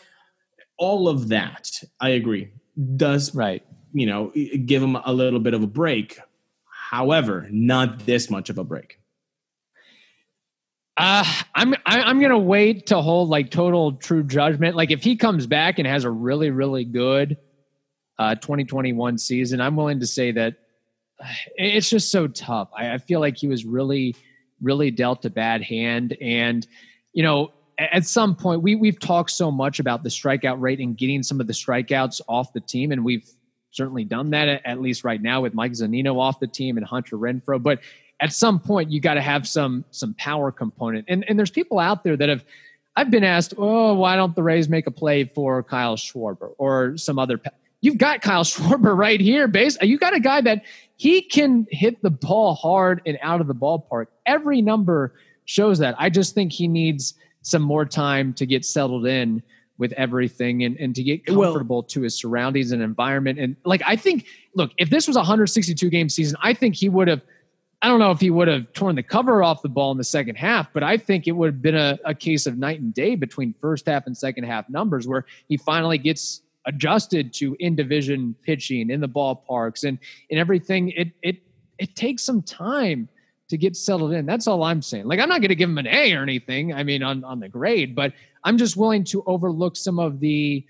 All 0.76 1.08
of 1.08 1.28
that, 1.28 1.70
I 2.00 2.10
agree, 2.10 2.52
does 2.96 3.34
right 3.34 3.62
you 3.92 4.06
know, 4.06 4.32
give 4.64 4.82
him 4.82 4.96
a 4.96 5.12
little 5.12 5.40
bit 5.40 5.54
of 5.54 5.62
a 5.62 5.66
break. 5.66 6.18
However, 6.64 7.46
not 7.50 8.06
this 8.06 8.30
much 8.30 8.50
of 8.50 8.58
a 8.58 8.64
break. 8.64 9.00
Uh, 10.96 11.24
I'm 11.54 11.74
I, 11.86 12.02
I'm 12.02 12.20
gonna 12.20 12.38
wait 12.38 12.88
to 12.88 13.00
hold 13.00 13.30
like 13.30 13.50
total 13.50 13.94
true 13.94 14.22
judgment. 14.22 14.76
Like 14.76 14.90
if 14.90 15.02
he 15.02 15.16
comes 15.16 15.46
back 15.46 15.78
and 15.78 15.88
has 15.88 16.04
a 16.04 16.10
really 16.10 16.50
really 16.50 16.84
good 16.84 17.38
uh, 18.18 18.34
2021 18.34 19.16
season, 19.16 19.62
I'm 19.62 19.76
willing 19.76 20.00
to 20.00 20.06
say 20.06 20.32
that 20.32 20.56
it's 21.56 21.88
just 21.88 22.10
so 22.10 22.26
tough. 22.26 22.68
I, 22.76 22.94
I 22.94 22.98
feel 22.98 23.20
like 23.20 23.38
he 23.38 23.48
was 23.48 23.64
really 23.64 24.14
really 24.60 24.90
dealt 24.90 25.24
a 25.24 25.30
bad 25.30 25.62
hand, 25.62 26.18
and 26.20 26.66
you 27.14 27.22
know 27.22 27.52
at 27.78 28.04
some 28.04 28.36
point 28.36 28.60
we 28.60 28.74
we've 28.74 29.00
talked 29.00 29.30
so 29.30 29.50
much 29.50 29.80
about 29.80 30.02
the 30.02 30.10
strikeout 30.10 30.60
rate 30.60 30.80
and 30.80 30.98
getting 30.98 31.22
some 31.22 31.40
of 31.40 31.46
the 31.46 31.54
strikeouts 31.54 32.20
off 32.28 32.52
the 32.52 32.60
team, 32.60 32.92
and 32.92 33.04
we've 33.04 33.26
certainly 33.70 34.04
done 34.04 34.30
that 34.30 34.62
at 34.64 34.80
least 34.80 35.04
right 35.04 35.20
now 35.20 35.40
with 35.42 35.54
Mike 35.54 35.72
Zunino 35.72 36.18
off 36.18 36.40
the 36.40 36.46
team 36.46 36.76
and 36.76 36.86
Hunter 36.86 37.16
Renfroe. 37.16 37.62
But 37.62 37.80
at 38.20 38.32
some 38.32 38.60
point, 38.60 38.90
you 38.90 39.00
got 39.00 39.14
to 39.14 39.20
have 39.20 39.46
some 39.46 39.84
some 39.90 40.14
power 40.14 40.52
component. 40.52 41.06
And 41.08 41.24
and 41.28 41.38
there's 41.38 41.50
people 41.50 41.78
out 41.78 42.04
there 42.04 42.16
that 42.16 42.28
have. 42.28 42.44
I've 42.96 43.10
been 43.10 43.24
asked, 43.24 43.54
oh, 43.56 43.94
why 43.94 44.16
don't 44.16 44.34
the 44.34 44.42
Rays 44.42 44.68
make 44.68 44.88
a 44.88 44.90
play 44.90 45.24
for 45.24 45.62
Kyle 45.62 45.96
Schwarber 45.96 46.54
or 46.58 46.96
some 46.96 47.20
other? 47.20 47.40
You've 47.80 47.98
got 47.98 48.20
Kyle 48.20 48.42
Schwarber 48.44 48.96
right 48.96 49.20
here. 49.20 49.46
Base, 49.46 49.78
you 49.80 49.96
got 49.96 50.12
a 50.12 50.20
guy 50.20 50.40
that 50.40 50.64
he 50.96 51.22
can 51.22 51.68
hit 51.70 52.02
the 52.02 52.10
ball 52.10 52.56
hard 52.56 53.00
and 53.06 53.16
out 53.22 53.40
of 53.40 53.46
the 53.46 53.54
ballpark. 53.54 54.06
Every 54.26 54.60
number 54.60 55.14
shows 55.44 55.78
that. 55.78 55.94
I 55.98 56.10
just 56.10 56.34
think 56.34 56.52
he 56.52 56.68
needs 56.68 57.14
some 57.42 57.62
more 57.62 57.86
time 57.86 58.34
to 58.34 58.44
get 58.44 58.64
settled 58.64 59.06
in 59.06 59.42
with 59.80 59.92
everything 59.92 60.62
and, 60.62 60.76
and 60.78 60.94
to 60.94 61.02
get 61.02 61.26
comfortable 61.26 61.76
well, 61.76 61.82
to 61.82 62.02
his 62.02 62.16
surroundings 62.16 62.70
and 62.70 62.82
environment. 62.82 63.38
And 63.38 63.56
like, 63.64 63.82
I 63.84 63.96
think, 63.96 64.26
look, 64.54 64.70
if 64.76 64.90
this 64.90 65.08
was 65.08 65.16
a 65.16 65.20
162 65.20 65.88
game 65.90 66.08
season, 66.08 66.36
I 66.42 66.52
think 66.52 66.76
he 66.76 66.88
would 66.88 67.08
have, 67.08 67.22
I 67.82 67.88
don't 67.88 67.98
know 67.98 68.10
if 68.10 68.20
he 68.20 68.30
would 68.30 68.46
have 68.46 68.72
torn 68.74 68.94
the 68.94 69.02
cover 69.02 69.42
off 69.42 69.62
the 69.62 69.68
ball 69.68 69.90
in 69.90 69.98
the 69.98 70.04
second 70.04 70.36
half, 70.36 70.72
but 70.72 70.82
I 70.82 70.98
think 70.98 71.26
it 71.26 71.32
would 71.32 71.46
have 71.46 71.62
been 71.62 71.74
a, 71.74 71.98
a 72.04 72.14
case 72.14 72.46
of 72.46 72.58
night 72.58 72.80
and 72.80 72.92
day 72.94 73.16
between 73.16 73.54
first 73.60 73.86
half 73.86 74.06
and 74.06 74.16
second 74.16 74.44
half 74.44 74.68
numbers 74.68 75.08
where 75.08 75.24
he 75.48 75.56
finally 75.56 75.98
gets 75.98 76.42
adjusted 76.66 77.32
to 77.32 77.56
in 77.58 77.74
division 77.74 78.36
pitching 78.42 78.90
in 78.90 79.00
the 79.00 79.08
ballparks 79.08 79.84
and, 79.84 79.98
and 80.30 80.38
everything. 80.38 80.90
It, 80.90 81.08
it, 81.22 81.36
it 81.78 81.96
takes 81.96 82.22
some 82.22 82.42
time 82.42 83.08
to 83.50 83.56
get 83.56 83.76
settled 83.76 84.12
in. 84.12 84.26
That's 84.26 84.46
all 84.46 84.62
I'm 84.62 84.80
saying. 84.80 85.06
Like 85.06 85.18
I'm 85.18 85.28
not 85.28 85.40
going 85.40 85.48
to 85.48 85.54
give 85.54 85.68
him 85.68 85.78
an 85.78 85.88
A 85.88 86.14
or 86.14 86.22
anything. 86.22 86.72
I 86.72 86.84
mean, 86.84 87.02
on 87.02 87.24
on 87.24 87.40
the 87.40 87.48
grade, 87.48 87.94
but 87.94 88.12
I'm 88.44 88.58
just 88.58 88.76
willing 88.76 89.04
to 89.04 89.22
overlook 89.26 89.76
some 89.76 89.98
of 89.98 90.20
the 90.20 90.64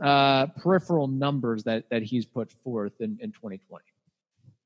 uh, 0.00 0.46
peripheral 0.46 1.06
numbers 1.06 1.64
that 1.64 1.88
that 1.90 2.02
he's 2.02 2.26
put 2.26 2.50
forth 2.64 3.00
in, 3.00 3.18
in 3.20 3.32
2020. 3.32 3.84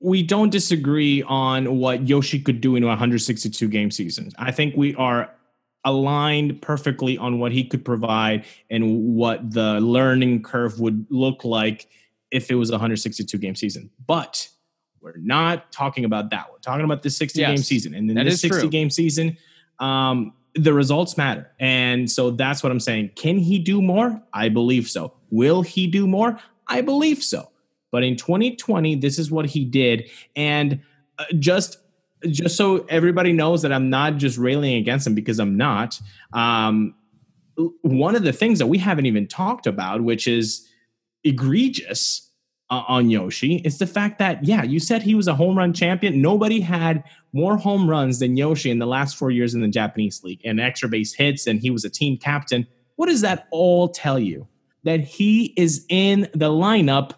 We 0.01 0.23
don't 0.23 0.51
disagree 0.51 1.23
on 1.23 1.79
what 1.79 2.07
Yoshi 2.07 2.39
could 2.39 2.61
do 2.61 2.77
in 2.77 2.83
a 2.83 2.89
162 2.89 3.69
game 3.69 3.91
season. 3.91 4.31
I 4.39 4.53
think 4.53 4.77
we 4.77 4.95
are 4.97 5.31
aligned 5.85 6.61
perfectly 6.61 7.17
on 7.17 7.39
what 7.39 7.53
he 7.53 7.65
could 7.65 7.85
provide 7.85 8.45
and 8.71 9.15
what 9.15 9.51
the 9.53 9.81
learning 9.81 10.43
curve 10.43 10.79
would 10.81 11.07
look 11.11 11.45
like 11.45 11.89
if 12.31 12.51
it 12.51 12.57
was 12.57 12.71
a 12.71 12.75
162 12.75 13.39
game 13.39 13.55
season. 13.55 13.89
But 14.07 14.49
we're 15.01 15.17
not 15.19 15.71
talking 15.71 16.05
about 16.05 16.31
that. 16.31 16.47
We're 16.51 16.59
talking 16.59 16.85
about 16.85 17.03
the 17.03 17.11
60 17.11 17.41
yes, 17.41 17.49
game 17.49 17.59
season. 17.59 17.95
And 17.95 18.11
in 18.11 18.27
this 18.27 18.41
60 18.41 18.63
true. 18.63 18.69
game 18.69 18.91
season, 18.91 19.37
um, 19.79 20.35
the 20.57 20.73
results 20.73 21.17
matter. 21.17 21.51
And 21.61 22.11
so 22.11 22.31
that's 22.31 22.63
what 22.63 22.73
I'm 22.73 22.81
saying. 22.81 23.11
Can 23.15 23.39
he 23.39 23.59
do 23.59 23.83
more? 23.83 24.21
I 24.33 24.49
believe 24.49 24.89
so. 24.89 25.13
Will 25.31 25.63
he 25.63 25.87
do 25.87 26.07
more? 26.07 26.39
I 26.67 26.81
believe 26.81 27.23
so. 27.23 27.51
But 27.93 28.03
in 28.03 28.17
2020, 28.17 28.97
this 28.97 29.19
is 29.19 29.31
what 29.31 29.47
he 29.47 29.65
did. 29.65 30.11
And 30.35 30.81
uh, 31.19 31.25
just 31.39 31.79
just 32.31 32.57
so 32.57 32.85
everybody 32.89 33.33
knows 33.33 33.63
that 33.63 33.73
I'm 33.73 33.91
not 33.91 34.17
just 34.17 34.39
railing 34.39 34.75
against 34.75 35.07
him 35.07 35.15
because 35.15 35.39
I'm 35.39 35.57
not. 35.57 36.01
Um, 36.33 36.95
one 37.83 38.17
of 38.17 38.23
the 38.23 38.33
things 38.33 38.59
that 38.59 38.67
we 38.67 38.79
haven't 38.79 39.07
even 39.07 39.27
talked 39.29 39.67
about, 39.67 40.03
which 40.03 40.27
is 40.27 40.67
egregious 41.25 42.26
uh, 42.71 42.83
on 42.89 43.11
Yoshi, 43.11 43.57
is 43.65 43.79
the 43.79 43.87
fact 43.87 44.19
that, 44.19 44.45
yeah, 44.45 44.63
you 44.63 44.81
said 44.81 45.03
he 45.03 45.15
was 45.15 45.29
a 45.29 45.35
home 45.35 45.57
run 45.57 45.73
champion. 45.73 46.21
Nobody 46.21 46.61
had 46.61 47.05
more 47.33 47.57
home 47.57 47.89
runs 47.89 48.19
than 48.19 48.37
Yoshi 48.37 48.71
in 48.71 48.79
the 48.79 48.87
last 48.87 49.17
four 49.17 49.31
years 49.31 49.55
in 49.55 49.61
the 49.61 49.69
Japanese 49.69 50.23
league 50.25 50.41
and 50.45 50.61
extra 50.61 50.89
base 50.89 51.13
hits, 51.15 51.47
and 51.47 51.61
he 51.61 51.71
was 51.71 51.85
a 51.85 51.91
team 51.91 52.17
captain. 52.17 52.67
What 52.97 53.07
does 53.07 53.21
that 53.21 53.47
all 53.51 53.89
tell 53.89 54.19
you? 54.19 54.49
That 54.85 55.01
he 55.01 55.53
is 55.57 55.85
in 55.89 56.23
the 56.33 56.51
lineup 56.51 57.13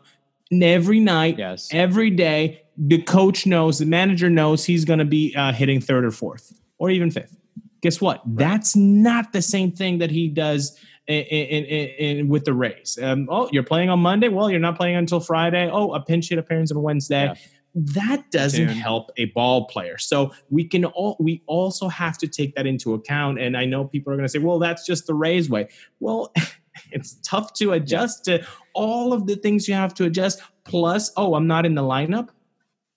every 0.53 1.01
night, 1.01 1.39
Yes. 1.39 1.69
every 1.73 2.11
day. 2.11 2.63
The 2.77 3.03
coach 3.03 3.45
knows, 3.47 3.79
the 3.79 3.87
manager 3.87 4.31
knows 4.31 4.65
he's 4.65 4.85
going 4.85 5.01
to 5.01 5.05
be 5.05 5.35
uh, 5.37 5.53
hitting 5.53 5.81
third 5.81 6.05
or 6.05 6.11
fourth 6.11 6.53
or 6.79 6.91
even 6.91 7.11
fifth. 7.11 7.37
Guess 7.81 8.01
what? 8.01 8.23
That's 8.27 8.75
not 8.77 9.33
the 9.33 9.43
same 9.43 9.73
thing 9.73 9.99
that 9.99 10.11
he 10.11 10.29
does 10.29 10.79
in, 11.09 11.25
in, 11.25 11.64
in, 11.64 12.18
in 12.18 12.29
with 12.29 12.44
the 12.44 12.53
Rays. 12.53 12.99
Um, 13.03 13.27
oh, 13.31 13.49
you're 13.51 13.62
playing 13.62 13.88
on 13.88 13.99
Monday. 14.01 14.29
Well, 14.29 14.51
you're 14.51 14.61
not 14.61 14.77
playing 14.77 14.97
until 14.97 15.21
Friday. 15.21 15.68
Oh, 15.73 15.92
a 15.94 16.01
pinch 16.01 16.29
hit 16.29 16.38
appearance 16.38 16.71
on 16.71 16.83
Wednesday. 16.83 17.25
Yeah. 17.25 17.35
That 17.75 18.31
doesn't 18.31 18.64
Platoon. 18.66 18.81
help 18.81 19.11
a 19.18 19.27
ball 19.27 19.66
player. 19.66 19.99
So 19.99 20.33
we 20.51 20.64
can 20.64 20.85
all 20.85 21.16
we 21.21 21.42
also 21.47 21.88
have 21.88 22.18
to 22.18 22.27
take 22.27 22.55
that 22.57 22.66
into 22.66 22.94
account. 22.94 23.40
And 23.40 23.57
I 23.57 23.64
know 23.66 23.85
people 23.85 24.12
are 24.12 24.16
going 24.16 24.25
to 24.25 24.29
say, 24.29 24.38
"Well, 24.38 24.59
that's 24.59 24.85
just 24.87 25.07
the 25.07 25.14
Rays 25.14 25.49
way." 25.49 25.68
Well, 26.01 26.33
it's 26.92 27.16
tough 27.23 27.53
to 27.55 27.73
adjust 27.73 28.25
to 28.25 28.44
all 28.75 29.12
of 29.12 29.27
the 29.27 29.37
things 29.37 29.68
you 29.68 29.75
have 29.75 29.94
to 29.94 30.05
adjust. 30.05 30.40
Plus, 30.64 31.12
oh, 31.16 31.35
I'm 31.35 31.47
not 31.47 31.66
in 31.66 31.75
the 31.75 31.83
lineup. 31.83 32.31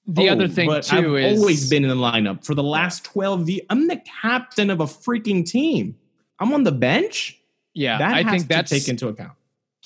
The 0.07 0.29
Oh, 0.29 0.33
other 0.33 0.47
thing 0.47 0.67
but 0.67 0.83
too 0.83 1.17
I've 1.17 1.23
is 1.25 1.39
always 1.39 1.69
been 1.69 1.83
in 1.83 1.89
the 1.89 1.95
lineup 1.95 2.43
for 2.43 2.55
the 2.55 2.63
last 2.63 3.03
12 3.05 3.49
years. 3.49 3.61
I'm 3.69 3.87
the 3.87 4.01
captain 4.21 4.69
of 4.69 4.79
a 4.79 4.85
freaking 4.85 5.45
team. 5.45 5.95
I'm 6.39 6.53
on 6.53 6.63
the 6.63 6.71
bench. 6.71 7.40
Yeah. 7.73 7.97
that 7.97 8.13
I 8.13 8.29
think 8.29 8.47
that's 8.47 8.71
take 8.71 8.87
into 8.87 9.07
account. 9.07 9.33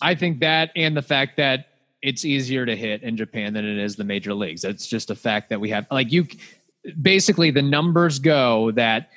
I 0.02 0.16
think 0.16 0.40
that 0.40 0.72
and 0.76 0.96
the 0.96 1.02
fact 1.02 1.38
that 1.38 1.68
it's 2.02 2.24
easier 2.24 2.66
to 2.66 2.76
hit 2.76 3.02
in 3.02 3.18
Japan 3.18 3.54
than 3.54 3.66
it 3.66 3.78
is 3.78 3.96
the 3.96 4.04
major 4.04 4.34
leagues. 4.34 4.62
That's 4.62 4.88
just 4.88 5.10
a 5.10 5.16
fact 5.16 5.50
that 5.50 5.60
we 5.60 5.70
have. 5.70 5.88
Like 5.90 6.12
you, 6.12 6.28
basically, 7.02 7.50
the 7.50 7.64
numbers 7.64 8.20
go 8.20 8.72
that 8.72 9.10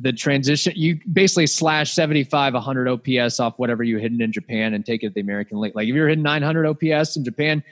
the 0.00 0.12
transition 0.12 0.72
you 0.76 0.98
basically 1.12 1.46
slash 1.46 1.92
75 1.92 2.54
100 2.54 2.88
ops 2.88 3.38
off 3.40 3.58
whatever 3.58 3.84
you 3.84 3.98
hit 3.98 4.12
in 4.12 4.32
japan 4.32 4.74
and 4.74 4.84
take 4.84 5.04
it 5.04 5.08
to 5.08 5.14
the 5.14 5.20
american 5.20 5.60
league 5.60 5.76
like 5.76 5.86
if 5.86 5.94
you're 5.94 6.08
hitting 6.08 6.24
900 6.24 6.66
ops 6.66 7.16
in 7.16 7.24
japan 7.24 7.62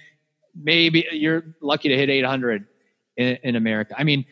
maybe 0.55 1.05
you're 1.11 1.45
lucky 1.61 1.89
to 1.89 1.97
hit 1.97 2.11
800 2.11 2.65
in, 3.17 3.39
in 3.43 3.57
america 3.57 3.95
i 3.99 4.05
mean 4.05 4.25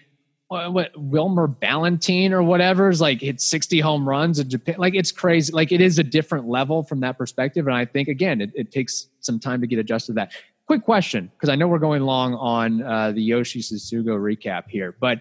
what, 0.50 0.72
what 0.72 0.90
wilmer 0.96 1.46
ballantine 1.46 2.32
or 2.32 2.42
whatever 2.42 2.90
is 2.90 3.00
like 3.00 3.20
hit 3.20 3.40
60 3.40 3.78
home 3.78 4.08
runs 4.08 4.40
in 4.40 4.50
japan. 4.50 4.74
Like 4.78 4.94
it's 4.96 5.12
crazy. 5.12 5.52
Like 5.52 5.70
it 5.70 5.80
is 5.80 5.98
a 5.98 6.02
different 6.02 6.48
level 6.48 6.82
from 6.82 7.00
that 7.00 7.16
perspective 7.16 7.66
and 7.66 7.76
i 7.76 7.84
think 7.84 8.08
again 8.08 8.40
it, 8.40 8.50
it 8.54 8.72
takes 8.72 9.06
some 9.20 9.38
time 9.38 9.60
to 9.60 9.66
get 9.66 9.78
adjusted 9.78 10.12
to 10.12 10.16
that. 10.16 10.32
Quick 10.66 10.84
question 10.84 11.30
because 11.36 11.48
i 11.48 11.54
know 11.54 11.68
we're 11.68 11.78
going 11.78 12.02
long 12.02 12.34
on 12.34 12.82
uh, 12.82 13.12
the 13.12 13.22
yoshi 13.22 13.60
Tsutsugo 13.60 14.18
recap 14.18 14.64
here 14.68 14.94
but 15.00 15.20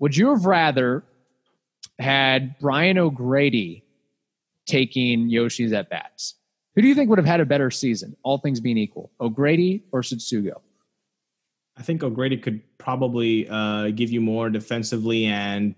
would 0.00 0.16
you 0.16 0.30
have 0.30 0.44
rather 0.44 1.04
had 1.98 2.58
Brian 2.58 2.98
O'Grady 2.98 3.84
taking 4.66 5.28
Yoshi's 5.28 5.72
at 5.72 5.90
bats, 5.90 6.34
who 6.74 6.82
do 6.82 6.88
you 6.88 6.94
think 6.94 7.08
would 7.10 7.18
have 7.18 7.26
had 7.26 7.40
a 7.40 7.46
better 7.46 7.70
season, 7.70 8.16
all 8.22 8.38
things 8.38 8.60
being 8.60 8.78
equal, 8.78 9.12
O'Grady 9.20 9.84
or 9.92 10.02
Tsutsugo? 10.02 10.60
I 11.76 11.82
think 11.82 12.02
O'Grady 12.02 12.36
could 12.36 12.60
probably 12.78 13.48
uh, 13.48 13.90
give 13.90 14.10
you 14.10 14.20
more 14.20 14.48
defensively 14.48 15.26
and 15.26 15.74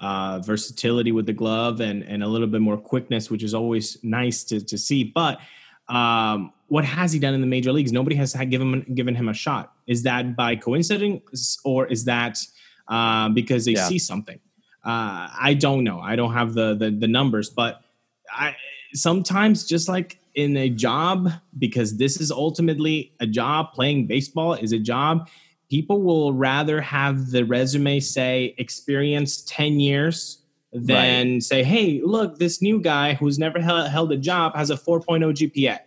uh, 0.00 0.40
versatility 0.40 1.10
with 1.12 1.26
the 1.26 1.32
glove 1.32 1.80
and, 1.80 2.02
and 2.04 2.22
a 2.22 2.26
little 2.26 2.46
bit 2.46 2.60
more 2.60 2.76
quickness, 2.76 3.30
which 3.30 3.42
is 3.42 3.54
always 3.54 3.98
nice 4.02 4.44
to, 4.44 4.64
to 4.64 4.76
see. 4.76 5.04
But 5.04 5.40
um, 5.88 6.52
what 6.68 6.84
has 6.84 7.12
he 7.12 7.18
done 7.18 7.34
in 7.34 7.40
the 7.40 7.46
major 7.46 7.72
leagues? 7.72 7.92
Nobody 7.92 8.14
has 8.16 8.34
given 8.34 8.74
him, 8.74 8.94
given 8.94 9.14
him 9.14 9.28
a 9.28 9.34
shot. 9.34 9.72
Is 9.86 10.02
that 10.02 10.36
by 10.36 10.54
coincidence 10.56 11.58
or 11.64 11.86
is 11.86 12.04
that 12.04 12.38
uh, 12.86 13.30
because 13.30 13.64
they 13.64 13.72
Yeah. 13.72 13.88
see 13.88 13.98
something? 13.98 14.38
Uh, 14.84 15.28
I 15.38 15.56
don't 15.58 15.82
know. 15.82 16.00
I 16.00 16.14
don't 16.14 16.32
have 16.34 16.54
the, 16.54 16.74
the 16.74 16.90
the 16.90 17.08
numbers, 17.08 17.50
but 17.50 17.82
I 18.30 18.54
sometimes 18.94 19.66
just 19.66 19.88
like 19.88 20.18
in 20.34 20.56
a 20.56 20.68
job, 20.68 21.30
because 21.58 21.96
this 21.96 22.20
is 22.20 22.30
ultimately 22.30 23.12
a 23.20 23.26
job. 23.26 23.72
Playing 23.72 24.06
baseball 24.06 24.54
is 24.54 24.72
a 24.72 24.78
job. 24.78 25.28
People 25.70 26.02
will 26.02 26.32
rather 26.32 26.80
have 26.80 27.30
the 27.30 27.44
resume 27.44 28.00
say 28.00 28.54
experience 28.58 29.42
ten 29.42 29.80
years 29.80 30.42
than 30.72 31.40
say, 31.40 31.62
"Hey, 31.64 32.00
look, 32.04 32.38
this 32.38 32.60
new 32.62 32.80
guy 32.80 33.14
who's 33.14 33.38
never 33.38 33.60
held, 33.60 33.88
held 33.88 34.12
a 34.12 34.16
job 34.16 34.54
has 34.54 34.70
a 34.70 34.76
4.0 34.76 35.32
GPA." 35.32 35.78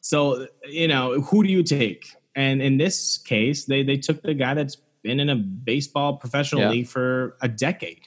So 0.00 0.46
you 0.68 0.88
know, 0.88 1.20
who 1.20 1.42
do 1.42 1.50
you 1.50 1.62
take? 1.62 2.14
And 2.36 2.60
in 2.60 2.78
this 2.78 3.18
case, 3.18 3.64
they 3.64 3.82
they 3.82 3.96
took 3.96 4.22
the 4.22 4.34
guy 4.34 4.54
that's 4.54 4.76
been 5.02 5.20
in 5.20 5.28
a 5.28 5.36
baseball 5.36 6.16
professional 6.16 6.62
Yeah. 6.62 6.70
league 6.70 6.86
for 6.86 7.36
a 7.42 7.48
decade, 7.48 8.00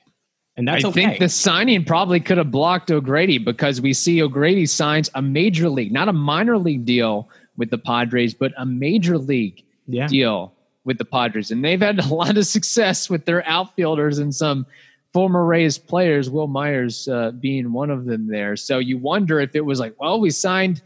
and 0.58 0.68
that's 0.68 0.84
I 0.84 0.88
okay. 0.90 1.06
think 1.06 1.20
the 1.20 1.30
signing 1.30 1.86
probably 1.86 2.20
could 2.20 2.40
have 2.40 2.52
blocked 2.52 2.90
O'Grady 2.92 3.38
because 3.38 3.80
we 3.80 3.94
see 3.94 4.22
O'Grady 4.22 4.66
signs 4.66 5.10
a 5.14 5.22
major 5.22 5.70
league, 5.70 5.92
not 5.92 6.10
a 6.10 6.14
minor 6.14 6.58
league 6.58 6.84
deal 6.84 7.30
with 7.58 7.70
the 7.70 7.78
Padres, 7.78 8.34
but 8.34 8.52
a 8.58 8.66
major 8.66 9.18
league 9.20 9.64
yeah. 9.88 10.08
deal 10.08 10.54
with 10.84 10.98
the 10.98 11.06
Padres. 11.06 11.52
And 11.52 11.64
they've 11.64 11.82
had 11.82 12.00
a 12.00 12.08
lot 12.14 12.38
of 12.38 12.48
success 12.48 13.10
with 13.10 13.26
their 13.26 13.48
outfielders 13.48 14.18
and 14.18 14.34
some 14.34 14.66
former 15.14 15.46
Rays 15.46 15.78
players, 15.78 16.30
Wil 16.30 16.48
Myers 16.48 17.08
uh, 17.08 17.32
being 17.32 17.72
one 17.72 17.92
of 17.92 18.06
them 18.06 18.28
there. 18.28 18.56
So 18.56 18.80
you 18.80 18.98
wonder 18.98 19.40
if 19.40 19.56
it 19.56 19.62
was 19.66 19.80
like, 19.80 19.94
well, 20.00 20.20
we 20.20 20.32
signed 20.32 20.82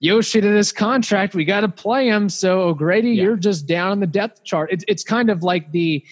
Yoshi 0.00 0.40
to 0.40 0.48
this 0.48 0.72
contract. 0.72 1.34
We 1.34 1.44
got 1.44 1.60
to 1.60 1.68
play 1.68 2.08
him. 2.08 2.28
So 2.28 2.62
O'Grady, 2.62 3.10
Yeah. 3.12 3.24
you're 3.24 3.36
just 3.36 3.66
down 3.66 3.92
on 3.92 4.00
the 4.00 4.06
depth 4.06 4.42
chart. 4.44 4.70
It's, 4.72 4.84
it's 4.88 5.04
kind 5.04 5.30
of 5.30 5.42
like 5.42 5.70
the, 5.70 6.04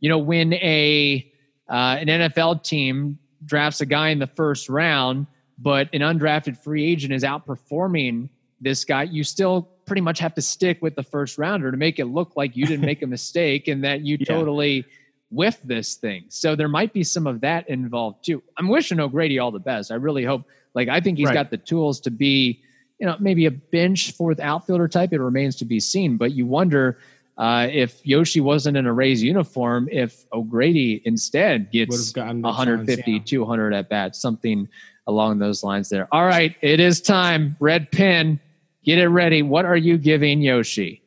you 0.00 0.08
know, 0.08 0.18
when 0.18 0.54
a 0.54 1.32
uh, 1.68 1.96
an 2.00 2.06
NFL 2.06 2.62
team 2.62 3.18
drafts 3.44 3.80
a 3.80 3.86
guy 3.86 4.10
in 4.10 4.18
the 4.18 4.26
first 4.26 4.68
round, 4.68 5.26
but 5.58 5.88
an 5.92 6.00
undrafted 6.00 6.56
free 6.58 6.84
agent 6.84 7.12
is 7.12 7.22
outperforming 7.22 8.28
this 8.60 8.84
guy, 8.84 9.02
you 9.02 9.22
still 9.22 9.68
pretty 9.84 10.00
much 10.00 10.18
have 10.18 10.34
to 10.34 10.42
stick 10.42 10.80
with 10.82 10.94
the 10.96 11.02
first 11.02 11.38
rounder 11.38 11.70
to 11.70 11.76
make 11.76 11.98
it 11.98 12.06
look 12.06 12.32
like 12.36 12.56
you 12.56 12.66
didn't 12.66 12.84
make 12.84 13.02
a 13.02 13.06
mistake 13.16 13.68
and 13.68 13.84
that 13.84 14.00
you 14.00 14.16
Yeah. 14.18 14.26
totally 14.34 14.84
whiffed 15.30 15.66
this 15.66 15.94
thing. 15.96 16.24
So 16.28 16.56
there 16.56 16.68
might 16.68 16.92
be 16.92 17.04
some 17.04 17.26
of 17.26 17.40
that 17.42 17.68
involved 17.68 18.24
too. 18.24 18.42
I'm 18.56 18.68
wishing 18.68 18.98
O'Grady 18.98 19.38
all 19.38 19.50
the 19.50 19.58
best. 19.58 19.90
I 19.92 19.96
really 19.96 20.24
hope. 20.24 20.44
Like 20.74 20.88
I 20.88 21.00
think 21.00 21.18
he's 21.18 21.26
Right. 21.26 21.34
got 21.34 21.50
the 21.50 21.58
tools 21.58 22.00
to 22.00 22.10
be, 22.10 22.60
you 22.98 23.06
know, 23.06 23.16
maybe 23.20 23.44
a 23.46 23.50
bench 23.50 24.12
fourth 24.12 24.40
outfielder 24.40 24.88
type. 24.88 25.12
It 25.12 25.20
remains 25.20 25.56
to 25.56 25.64
be 25.64 25.80
seen. 25.80 26.16
But 26.16 26.32
you 26.32 26.46
wonder 26.46 26.98
uh, 27.36 27.68
if 27.70 28.04
Yoshi 28.06 28.40
wasn't 28.40 28.76
in 28.76 28.86
a 28.86 28.92
Rays 28.92 29.22
uniform, 29.22 29.88
if 29.92 30.24
O'Grady 30.32 31.02
instead 31.04 31.70
gets 31.70 31.90
Would've 31.90 32.14
gotten 32.14 32.40
the 32.40 32.48
150, 32.48 33.02
chance, 33.02 33.32
yeah. 33.32 33.38
200 33.38 33.74
at 33.74 33.88
bats, 33.88 34.20
something 34.20 34.68
along 35.06 35.38
those 35.38 35.62
lines 35.62 35.88
there. 35.88 36.08
All 36.12 36.24
right, 36.24 36.56
it 36.62 36.80
is 36.80 37.00
time. 37.00 37.56
Red 37.60 37.90
pin, 37.90 38.40
get 38.84 38.98
it 38.98 39.08
ready. 39.08 39.42
What 39.42 39.66
are 39.66 39.76
you 39.76 39.98
giving 39.98 40.40
Yoshi? 40.40 41.02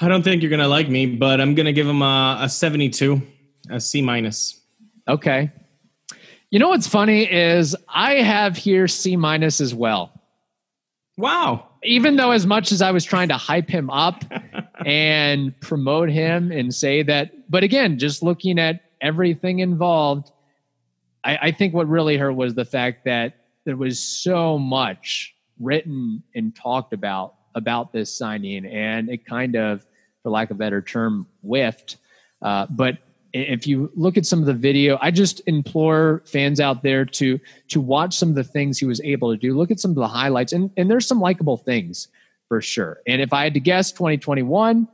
I 0.00 0.08
don't 0.08 0.22
think 0.22 0.42
you're 0.42 0.50
gonna 0.50 0.68
like 0.68 0.88
me, 0.88 1.06
but 1.06 1.40
I'm 1.40 1.54
gonna 1.54 1.72
give 1.72 1.86
him 1.86 2.02
a, 2.02 2.38
a 2.42 2.48
72, 2.48 3.20
a 3.70 3.80
C 3.80 4.02
minus. 4.02 4.60
Okay. 5.08 5.50
You 6.50 6.58
know 6.58 6.68
what's 6.68 6.86
funny 6.86 7.30
is 7.30 7.76
I 7.88 8.14
have 8.14 8.56
here 8.56 8.88
C 8.88 9.16
minus 9.16 9.60
as 9.60 9.74
well. 9.74 10.12
Wow. 11.16 11.68
Even 11.86 12.16
though 12.16 12.32
as 12.32 12.46
much 12.46 12.72
as 12.72 12.82
I 12.82 12.90
was 12.90 13.04
trying 13.04 13.28
to 13.28 13.36
hype 13.36 13.68
him 13.68 13.90
up 13.90 14.24
and 14.86 15.58
promote 15.60 16.10
him 16.10 16.52
and 16.52 16.74
say 16.74 17.02
that, 17.04 17.50
but 17.50 17.62
again, 17.62 17.98
just 17.98 18.22
looking 18.22 18.58
at 18.58 18.82
everything 19.00 19.60
involved, 19.60 20.30
I, 21.24 21.38
I 21.42 21.50
think 21.52 21.74
what 21.74 21.88
really 21.88 22.16
hurt 22.16 22.32
was 22.32 22.54
the 22.54 22.64
fact 22.64 23.04
that 23.04 23.36
there 23.64 23.76
was 23.76 24.00
so 24.00 24.58
much 24.58 25.34
written 25.60 26.22
and 26.34 26.54
talked 26.54 26.92
about 26.92 27.34
about 27.54 27.92
this 27.92 28.14
signing, 28.14 28.66
and 28.66 29.08
it 29.08 29.24
kind 29.24 29.56
of, 29.56 29.86
for 30.22 30.30
lack 30.30 30.50
of 30.50 30.56
a 30.56 30.58
better 30.58 30.82
term, 30.82 31.26
whiffed. 31.42 31.96
Uh, 32.42 32.66
but 32.68 32.98
if 33.42 33.66
you 33.66 33.90
look 33.94 34.16
at 34.16 34.26
some 34.26 34.40
of 34.40 34.46
the 34.46 34.54
video, 34.54 34.98
I 35.00 35.10
just 35.10 35.40
implore 35.46 36.22
fans 36.26 36.60
out 36.60 36.82
there 36.82 37.04
to 37.04 37.38
to 37.68 37.80
watch 37.80 38.16
some 38.16 38.28
of 38.30 38.34
the 38.34 38.44
things 38.44 38.78
he 38.78 38.86
was 38.86 39.00
able 39.02 39.30
to 39.32 39.36
do. 39.38 39.56
Look 39.56 39.70
at 39.70 39.80
some 39.80 39.90
of 39.92 39.96
the 39.96 40.08
highlights, 40.08 40.52
and 40.52 40.70
and 40.76 40.90
there's 40.90 41.06
some 41.06 41.20
likable 41.20 41.56
things 41.56 42.08
for 42.48 42.60
sure. 42.60 43.00
And 43.06 43.20
if 43.20 43.32
I 43.32 43.42
had 43.44 43.54
to 43.54 43.60
guess, 43.60 43.90
2021, 43.92 44.86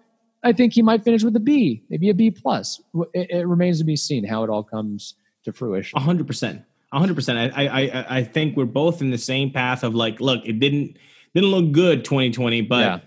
I 0.43 0.53
think 0.53 0.72
he 0.72 0.82
might 0.82 1.05
finish 1.05 1.22
with 1.22 1.36
a 1.36 1.40
B, 1.40 1.82
maybe 1.90 2.09
a 2.11 2.14
B 2.14 2.30
plus. 2.30 2.80
It, 3.14 3.30
it 3.30 3.47
remains 3.47 3.78
to 3.78 3.84
be 3.84 3.97
seen 3.97 4.24
how 4.24 4.43
it 4.45 4.51
all 4.51 4.62
comes 4.64 5.14
to 5.45 5.53
fruition. 5.53 6.01
hundred 6.01 6.26
percent. 6.26 6.62
hundred 6.93 7.14
percent. 7.14 7.53
I, 7.55 7.66
I 7.66 7.80
I 7.80 8.16
I 8.18 8.24
think 8.24 8.57
we're 8.57 8.64
both 8.64 9.01
in 9.03 9.11
the 9.11 9.18
same 9.18 9.51
path 9.51 9.82
of 9.84 9.95
like, 9.95 10.20
look, 10.20 10.45
it 10.47 10.59
didn't 10.61 10.97
didn't 11.34 11.51
look 11.51 11.72
good 11.72 12.05
2020, 12.05 12.62
but 12.62 12.80
Yeah. 12.80 12.99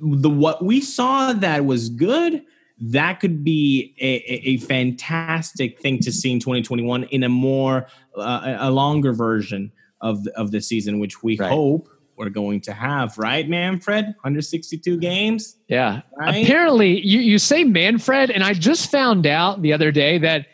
the 0.00 0.30
what 0.30 0.64
we 0.64 0.80
saw 0.80 1.32
that 1.32 1.64
was 1.64 1.88
good, 1.88 2.42
that 2.84 3.20
could 3.20 3.44
be 3.44 3.94
a, 4.00 4.14
a, 4.16 4.50
a 4.50 4.56
fantastic 4.58 5.78
thing 5.80 6.00
to 6.00 6.10
see 6.12 6.32
in 6.32 6.40
2021 6.40 7.04
in 7.04 7.22
a 7.22 7.28
more 7.28 7.86
uh, 8.16 8.56
a 8.58 8.70
longer 8.70 9.12
version 9.12 9.70
of 10.00 10.24
the, 10.24 10.32
of 10.38 10.50
the 10.50 10.60
season, 10.60 10.98
which 10.98 11.22
we 11.22 11.36
Right. 11.38 11.48
hope 11.50 11.88
we're 12.16 12.28
going 12.28 12.60
to 12.62 12.72
have. 12.72 13.16
Right, 13.18 13.48
Manfred? 13.48 14.04
162 14.06 14.98
games. 14.98 15.56
Yeah. 15.68 16.02
Right? 16.18 16.44
Apparently, 16.44 17.00
you, 17.06 17.20
you 17.20 17.38
say 17.38 17.62
Manfred, 17.64 18.30
and 18.30 18.42
I 18.42 18.52
just 18.52 18.90
found 18.90 19.26
out 19.26 19.62
the 19.62 19.72
other 19.72 19.92
day 19.92 20.18
that 20.18 20.46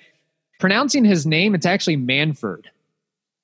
pronouncing 0.60 1.04
his 1.04 1.26
name, 1.26 1.54
it's 1.54 1.66
actually 1.66 1.96
Manford. 1.96 2.64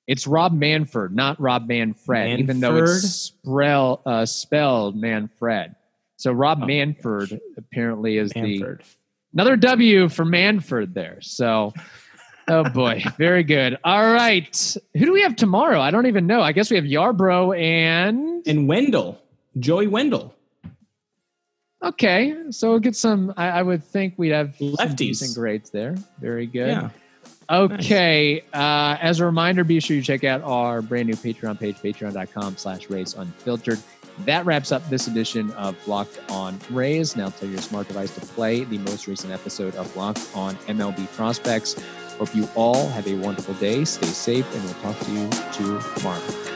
It's 0.07 0.27
Rob 0.27 0.53
Manford, 0.53 1.11
not 1.13 1.39
Rob 1.41 1.67
Manfred, 1.67 2.39
even 2.39 2.59
though 2.59 2.73
Manford? 2.73 2.97
it's 2.97 3.11
spell, 3.11 4.01
uh, 4.05 4.25
spelled 4.27 4.95
Manfred. 4.95 5.75
So 6.17 6.31
Rob 6.31 6.59
Oh, 6.63 6.65
Manford 6.65 7.37
apparently 7.57 8.17
is 8.17 8.31
the 8.31 8.39
Manford. 8.39 8.81
another 9.33 9.55
W 9.57 10.07
for 10.09 10.23
Manford 10.25 10.93
there. 10.93 11.17
So, 11.21 11.73
oh 12.47 12.63
boy, 12.69 13.03
very 13.17 13.43
good. 13.43 13.77
All 13.83 14.01
right, 14.13 14.77
who 14.93 15.05
do 15.05 15.11
we 15.11 15.21
have 15.21 15.35
tomorrow? 15.35 15.79
I 15.81 15.91
don't 15.91 16.05
even 16.05 16.25
know. 16.27 16.41
I 16.41 16.51
guess 16.53 16.69
we 16.71 16.77
have 16.77 16.85
Yarbrough 16.85 17.59
and 17.59 18.47
And 18.47 18.67
Wendle, 18.67 19.21
Joey 19.59 19.87
Wendle. 19.87 20.33
Okay, 21.83 22.33
so 22.49 22.71
we'll 22.71 22.79
get 22.79 22.95
some. 22.95 23.33
I, 23.37 23.49
I 23.49 23.61
would 23.61 23.83
think 23.83 24.15
we'd 24.17 24.29
have 24.31 24.55
Lefties. 24.59 24.95
decent 24.95 25.35
grades 25.35 25.69
there. 25.69 25.95
Very 26.19 26.47
good. 26.47 26.69
Yeah. 26.69 26.89
Okay. 27.47 28.41
Uh, 28.51 28.97
as 28.99 29.19
a 29.19 29.25
reminder, 29.25 29.63
be 29.63 29.79
sure 29.79 29.95
you 29.95 30.01
check 30.01 30.23
out 30.23 30.41
our 30.41 30.81
brand 30.81 31.07
new 31.07 31.13
Patreon 31.15 31.59
page, 31.59 31.75
patreon.com 31.75 32.57
slash 32.57 32.89
Rays 32.89 33.13
unfiltered. 33.13 33.77
That 34.19 34.45
wraps 34.45 34.71
up 34.71 34.87
this 34.89 35.07
edition 35.07 35.51
of 35.51 35.75
Locked 35.87 36.19
on 36.29 36.59
Rays. 36.69 37.15
Now 37.15 37.29
tell 37.29 37.49
your 37.49 37.61
smart 37.61 37.87
device 37.87 38.15
to 38.15 38.21
play 38.21 38.63
the 38.63 38.77
most 38.79 39.07
recent 39.07 39.33
episode 39.33 39.75
of 39.75 39.93
Locked 39.95 40.29
on 40.33 40.55
MLB 40.67 41.11
Prospects. 41.15 41.75
Hope 42.17 42.33
you 42.33 42.47
all 42.55 42.87
have 42.89 43.07
a 43.07 43.15
wonderful 43.15 43.53
day. 43.55 43.83
Stay 43.83 44.07
safe, 44.07 44.55
and 44.55 44.63
we'll 44.63 44.73
talk 44.75 44.97
to 45.05 45.11
you 45.11 45.29
tomorrow. 45.95 46.54